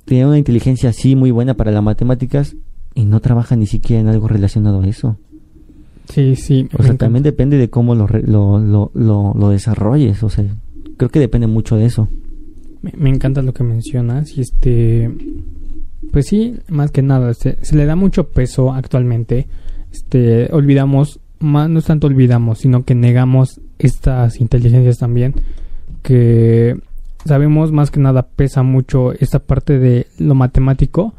[0.04, 2.56] tienen una inteligencia así muy buena para las matemáticas
[2.94, 5.16] y no trabajan ni siquiera en algo relacionado a eso.
[6.12, 6.68] Sí, sí.
[6.76, 10.44] O sea, también depende de cómo lo, lo, lo, lo, desarrolles, o sea,
[10.96, 12.08] creo que depende mucho de eso.
[12.82, 15.14] Me, encanta lo que mencionas y este,
[16.10, 19.46] pues sí, más que nada, se, se le da mucho peso actualmente,
[19.92, 25.34] este, olvidamos más no es tanto olvidamos, sino que negamos estas inteligencias también,
[26.02, 26.76] que
[27.24, 31.14] sabemos más que nada pesa mucho esta parte de lo matemático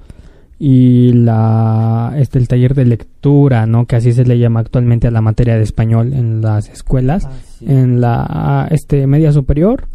[0.59, 5.11] y la este el taller de lectura no que así se le llama actualmente a
[5.11, 7.25] la materia de español en las escuelas.
[7.25, 7.31] Ah,
[7.61, 9.87] en la este media superior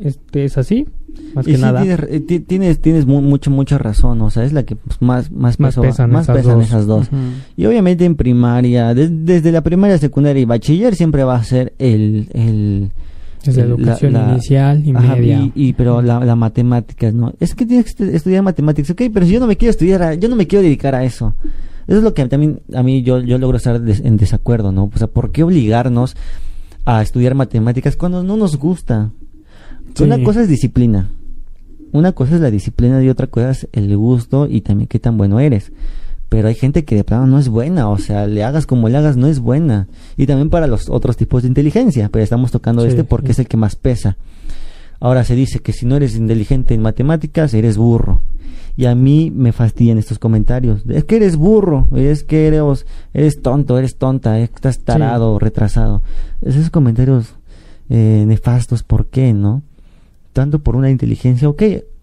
[0.00, 0.86] este es así
[1.34, 5.00] más que nada eh, tienes tienes, mucha mucha razón o sea es la que pues,
[5.02, 6.66] más más, más pesan, más esas, pesan dos.
[6.66, 7.08] esas dos
[7.56, 12.28] y obviamente en primaria desde la primaria secundaria y bachiller siempre va a ser el,
[12.32, 12.90] el
[13.46, 15.50] desde la educación inicial y media.
[15.54, 17.32] Y, pero la, la, matemáticas, ¿no?
[17.38, 20.28] Es que tienes que estudiar matemáticas, ok, pero si yo no me quiero estudiar, yo
[20.28, 21.34] no me quiero dedicar a eso.
[21.86, 24.90] Eso es lo que también a mí yo, yo logro estar en desacuerdo, ¿no?
[24.92, 26.16] O sea, ¿por qué obligarnos
[26.84, 29.10] a estudiar matemáticas cuando no nos gusta?
[30.00, 31.10] Una cosa es disciplina.
[31.92, 35.16] Una cosa es la disciplina y otra cosa es el gusto y también qué tan
[35.16, 35.72] bueno eres
[36.28, 38.98] pero hay gente que de plano no es buena, o sea, le hagas como le
[38.98, 39.88] hagas, no es buena.
[40.16, 43.46] Y también para los otros tipos de inteligencia, pero estamos tocando este porque es el
[43.46, 44.16] que más pesa.
[44.98, 48.22] Ahora se dice que si no eres inteligente en matemáticas, eres burro.
[48.76, 50.82] Y a mí me fastidian estos comentarios.
[50.88, 56.02] Es que eres burro, es que eres, eres tonto, eres tonta, estás tarado, retrasado.
[56.42, 57.34] Esos comentarios
[57.88, 59.62] eh, nefastos, ¿por qué, no?
[60.62, 61.62] Por una inteligencia, ok,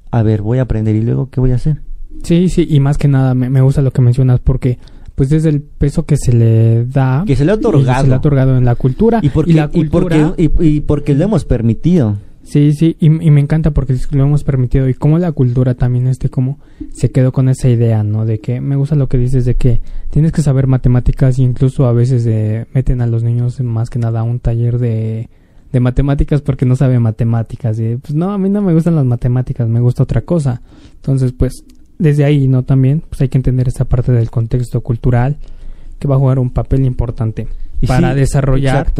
[0.09, 1.81] a ver, voy a aprender y luego, ¿qué voy a hacer?
[2.23, 4.79] Sí, sí, y más que nada me, gusta lo que mencionas porque
[5.13, 8.13] pues es el peso que se le da que se le ha otorgado se le
[8.15, 8.57] ha otorgado.
[8.57, 12.17] en la cultura y porque la cultura, y porque, lo hemos permitido.
[12.43, 16.29] Sí sí y, me encanta porque lo hemos permitido y como la cultura también este
[16.29, 16.59] como
[16.91, 19.81] se quedó con esa idea no de que me gusta lo que dices de que
[20.09, 23.99] tienes que saber matemáticas e incluso a veces de, meten a los niños más que
[23.99, 25.29] nada a un taller de
[25.73, 29.05] de matemáticas porque no sabe matemáticas y pues no a mí no me gustan las
[29.05, 30.61] matemáticas me gusta otra cosa
[30.95, 31.65] entonces pues
[32.03, 32.63] desde ahí, ¿no?
[32.63, 35.37] También, pues hay que entender esta parte del contexto cultural
[35.99, 37.47] que va a jugar un papel importante
[37.87, 38.91] para desarrollar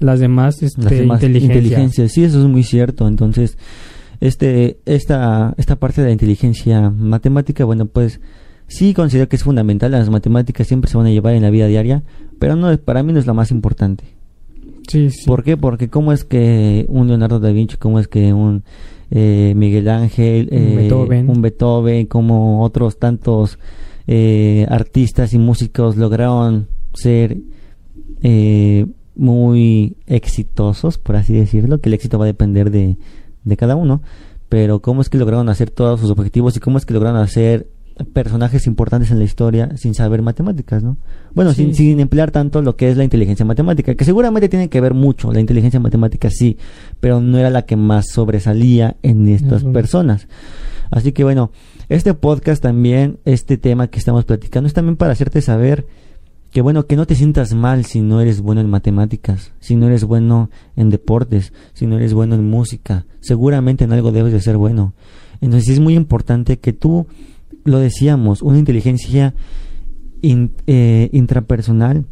[0.00, 2.12] las demás, este, inteligencias.
[2.12, 3.06] Sí, eso es muy cierto.
[3.06, 3.58] Entonces,
[4.20, 8.20] este, esta, esta parte de la inteligencia matemática, bueno, pues
[8.66, 9.92] sí considero que es fundamental.
[9.92, 12.02] Las matemáticas siempre se van a llevar en la vida diaria,
[12.38, 14.17] pero no, para mí no es la más importante.
[14.88, 15.26] Sí, sí.
[15.26, 15.56] ¿Por qué?
[15.56, 18.64] Porque cómo es que un Leonardo da Vinci, cómo es que un
[19.10, 20.76] eh, Miguel Ángel, un, eh,
[21.40, 22.06] Beethoven.
[22.06, 23.58] como otros tantos
[24.06, 27.38] eh, artistas y músicos lograron ser
[29.14, 32.96] muy exitosos, por así decirlo, que el éxito va a depender de,
[33.44, 34.02] de cada uno,
[34.48, 37.68] pero cómo es que lograron hacer todos sus objetivos y cómo es que lograron hacer
[38.04, 40.96] personajes importantes en la historia sin saber matemáticas, ¿no?
[41.34, 44.80] Bueno, sin, sin emplear tanto lo que es la inteligencia matemática, que seguramente tiene que
[44.80, 46.56] ver mucho, la inteligencia matemática sí,
[47.00, 50.28] pero no era la que más sobresalía en estas personas.
[50.90, 51.50] Así que bueno,
[51.88, 55.86] este podcast también, este tema que estamos platicando, es también para hacerte saber
[56.50, 59.86] que bueno, que no te sientas mal si no eres bueno en matemáticas, si no
[59.86, 64.40] eres bueno en deportes, si no eres bueno en música, seguramente en algo debes de
[64.40, 64.94] ser bueno.
[65.40, 67.06] Entonces es muy importante que tú
[67.68, 69.34] lo decíamos, una inteligencia
[70.22, 72.04] eh, intrapersonal,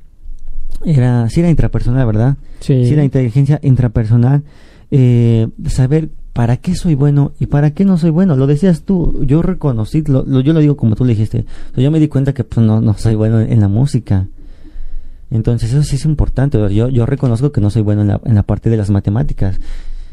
[0.85, 2.37] era, sí era intrapersonal, ¿verdad?
[2.61, 2.87] Sí.
[2.87, 4.43] Sí, la inteligencia intrapersonal,
[4.91, 8.37] eh, saber para qué soy bueno y para qué no soy bueno.
[8.37, 11.47] Lo decías tú, yo reconocí, lo, yo lo digo como tú le dijiste,
[11.77, 14.27] yo me di cuenta que pues, no, no soy bueno en, la música.
[15.31, 18.35] Entonces eso sí es importante, yo, yo reconozco que no soy bueno en la, en
[18.35, 19.59] la parte de las matemáticas.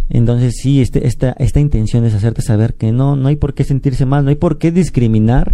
[0.10, 3.64] Entonces sí, este, esta, esta intención es hacerte saber que no, no hay por qué
[3.64, 5.54] sentirse mal, no hay por qué discriminar,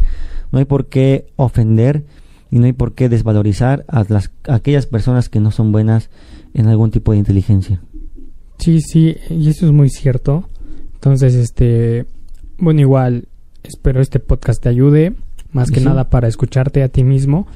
[0.51, 2.03] no hay por qué ofender
[2.51, 6.09] y no hay por qué desvalorizar a, las, aquellas personas que no son buenas
[6.53, 7.81] en algún tipo de inteligencia.
[8.57, 10.49] Sí, sí, y eso es muy cierto.
[10.95, 12.07] Entonces, este,
[12.57, 13.27] bueno, igual
[13.63, 15.13] espero este podcast te ayude,
[15.51, 17.47] más que nada para escucharte a ti mismo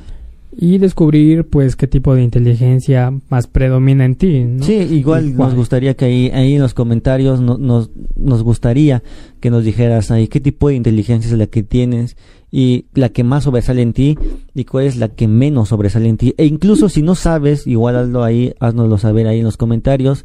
[0.57, 4.45] y descubrir pues qué tipo de inteligencia más predomina en ti.
[4.61, 9.03] Sí, igual nos gustaría que ahí, ahí en los comentarios nos, nos gustaría
[9.39, 12.17] que nos dijeras ahí qué tipo de inteligencia es la que tienes
[12.51, 14.17] y la que más sobresale en ti
[14.53, 16.35] y cuál es la que menos sobresale en ti.
[16.37, 20.23] E incluso si no sabes, igual hazlo ahí, haznoslo saber ahí en los comentarios.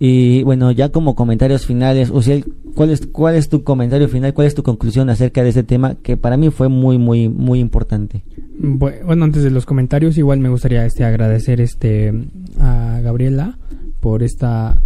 [0.00, 2.44] Y bueno, ya como comentarios finales, Uciel,
[2.74, 4.32] ¿cuál es, ¿cuál es tu comentario final?
[4.32, 7.58] ¿Cuál es tu conclusión acerca de este tema que para mí fue muy, muy, muy
[7.58, 8.22] importante?
[8.58, 12.12] Bueno, antes de los comentarios, igual me gustaría este agradecer este
[12.60, 13.58] a Gabriela
[14.00, 14.80] por esta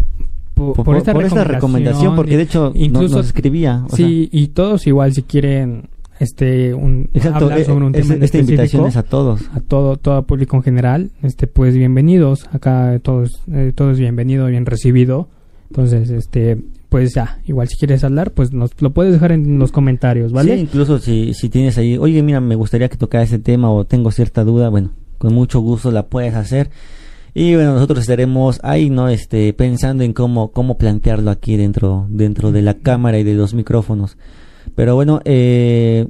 [0.55, 1.13] por, esta,
[1.45, 3.85] recomendación, porque de hecho incluso nos, escribía.
[3.95, 5.89] sí, y todos igual si quieren
[6.23, 9.43] este un hablar eh, sobre un tema esta invitación es a todos.
[9.55, 11.11] a todo todo público en general.
[11.23, 12.49] Este pues bienvenidos.
[12.53, 15.29] Acá todos eh, todos bienvenido bien recibido.
[15.71, 16.59] Entonces este
[16.89, 20.55] pues ya igual si quieres hablar pues nos lo puedes dejar en los comentarios vale
[20.55, 23.87] sí incluso si si tienes ahí oye mira me gustaría que tocara ese tema o
[23.87, 24.91] tengo cierta duda bueno
[25.23, 26.71] con mucho gusto la puedes hacer.
[27.33, 29.09] Y bueno, nosotros estaremos ahí, ¿no?
[29.09, 33.55] Este, pensando en cómo, cómo plantearlo aquí dentro, dentro de la cámara y de los
[33.55, 34.17] micrófonos.
[34.75, 36.07] Pero bueno, eh,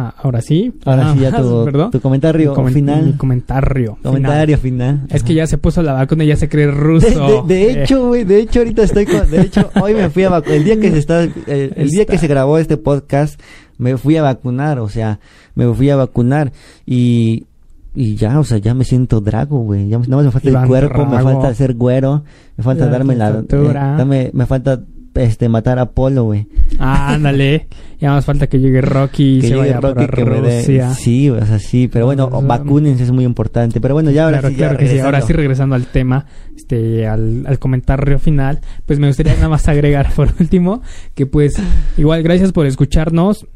[0.00, 0.72] Ah, ahora sí.
[0.84, 3.04] Ahora sí, ya tu, tu comentario final.
[3.04, 3.98] Mi comentario.
[4.00, 5.08] Comentario final.
[5.10, 7.42] Es que ya se puso la vacuna y ya se cree ruso.
[7.48, 7.82] De, eh.
[7.82, 10.64] hecho, güey, de hecho ahorita estoy con, de hecho hoy me fui a vacunar, el
[10.64, 13.40] día que se está, el, día que se grabó este podcast,
[13.76, 15.18] me fui a vacunar, o sea,
[15.56, 16.52] me fui a vacunar
[16.86, 17.46] y,
[17.92, 19.88] y ya, o sea, ya me siento drago, güey.
[19.88, 22.22] Ya nada más me falta el cuerpo, me falta ser güero,
[22.56, 24.80] me falta darme la, eh, me falta
[25.18, 26.46] este matar a Polo, güey.
[26.78, 27.66] Ah, ándale.
[28.00, 30.90] ya más falta que llegue Rocky y se vaya Rocky, Rusia.
[30.94, 33.80] Sí, o sea, sí, pero bueno, vacúnense es muy importante.
[33.80, 34.98] Pero bueno, ya ahora sí, claro que sí.
[34.98, 39.68] Ahora sí regresando al tema, este al, al comentario final, pues me gustaría nada más
[39.68, 40.82] agregar por último
[41.14, 41.54] que pues
[41.96, 43.46] igual gracias por escucharnos.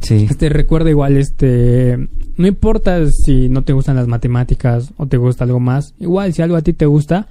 [0.00, 0.26] Sí.
[0.30, 5.44] Este recuerda igual este no importa si no te gustan las matemáticas o te gusta
[5.44, 7.28] algo más, igual si algo a ti te gusta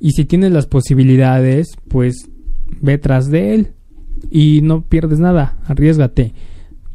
[0.00, 2.28] y si tienes las posibilidades, pues
[2.80, 3.68] ve tras de él
[4.30, 6.34] y no pierdes nada, arriesgate.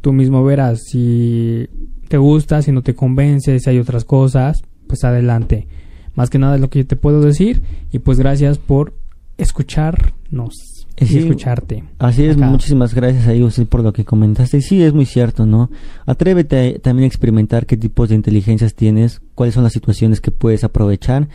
[0.00, 1.68] Tú mismo verás si
[2.08, 5.66] te gusta, si no te convence, si hay otras cosas, pues adelante.
[6.14, 7.62] Más que nada es lo que yo te puedo decir
[7.92, 8.94] y pues gracias por
[9.38, 11.84] escucharnos y escucharte.
[11.98, 14.62] Así es, muchísimas gracias a ellos por lo que comentaste.
[14.62, 15.70] Sí, es muy cierto, ¿no?
[16.06, 20.64] Atrévete también a experimentar qué tipos de inteligencias tienes, cuáles son las situaciones que puedes
[20.64, 21.28] aprovechar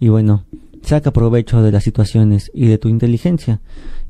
[0.00, 0.44] y bueno,
[0.82, 3.60] saca provecho de las situaciones y de tu inteligencia.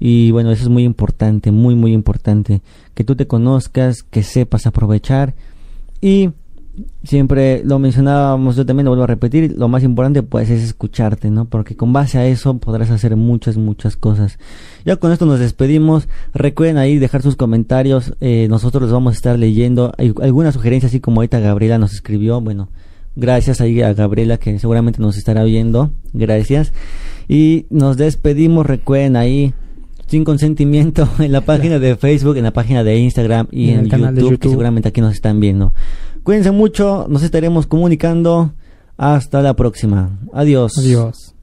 [0.01, 2.61] Y bueno, eso es muy importante, muy, muy importante.
[2.95, 5.35] Que tú te conozcas, que sepas aprovechar.
[6.01, 6.31] Y
[7.05, 11.31] siempre lo mencionábamos, yo también lo vuelvo a repetir, lo más importante pues es escucharte,
[11.31, 11.45] ¿no?
[11.45, 14.39] Porque con base a eso podrás hacer muchas, muchas cosas.
[14.85, 16.09] Ya con esto nos despedimos.
[16.33, 18.15] Recuerden ahí dejar sus comentarios.
[18.21, 19.93] Eh, nosotros los vamos a estar leyendo.
[19.99, 22.41] Hay alguna sugerencia así como ahorita Gabriela nos escribió.
[22.41, 22.69] Bueno,
[23.15, 25.91] Gracias ahí a Gabriela que seguramente nos estará viendo.
[26.13, 26.73] Gracias.
[27.29, 28.67] Y nos despedimos.
[28.67, 29.55] Recuerden ahí
[30.07, 33.89] sin consentimiento en la página de Facebook, en la página de Instagram y, en, el
[33.89, 35.73] canal YouTube, que seguramente aquí nos están viendo.
[36.23, 38.53] Cuídense mucho, nos estaremos comunicando.
[38.99, 40.21] Hasta la próxima.
[40.33, 40.79] Adiós.
[40.79, 41.35] Adiós.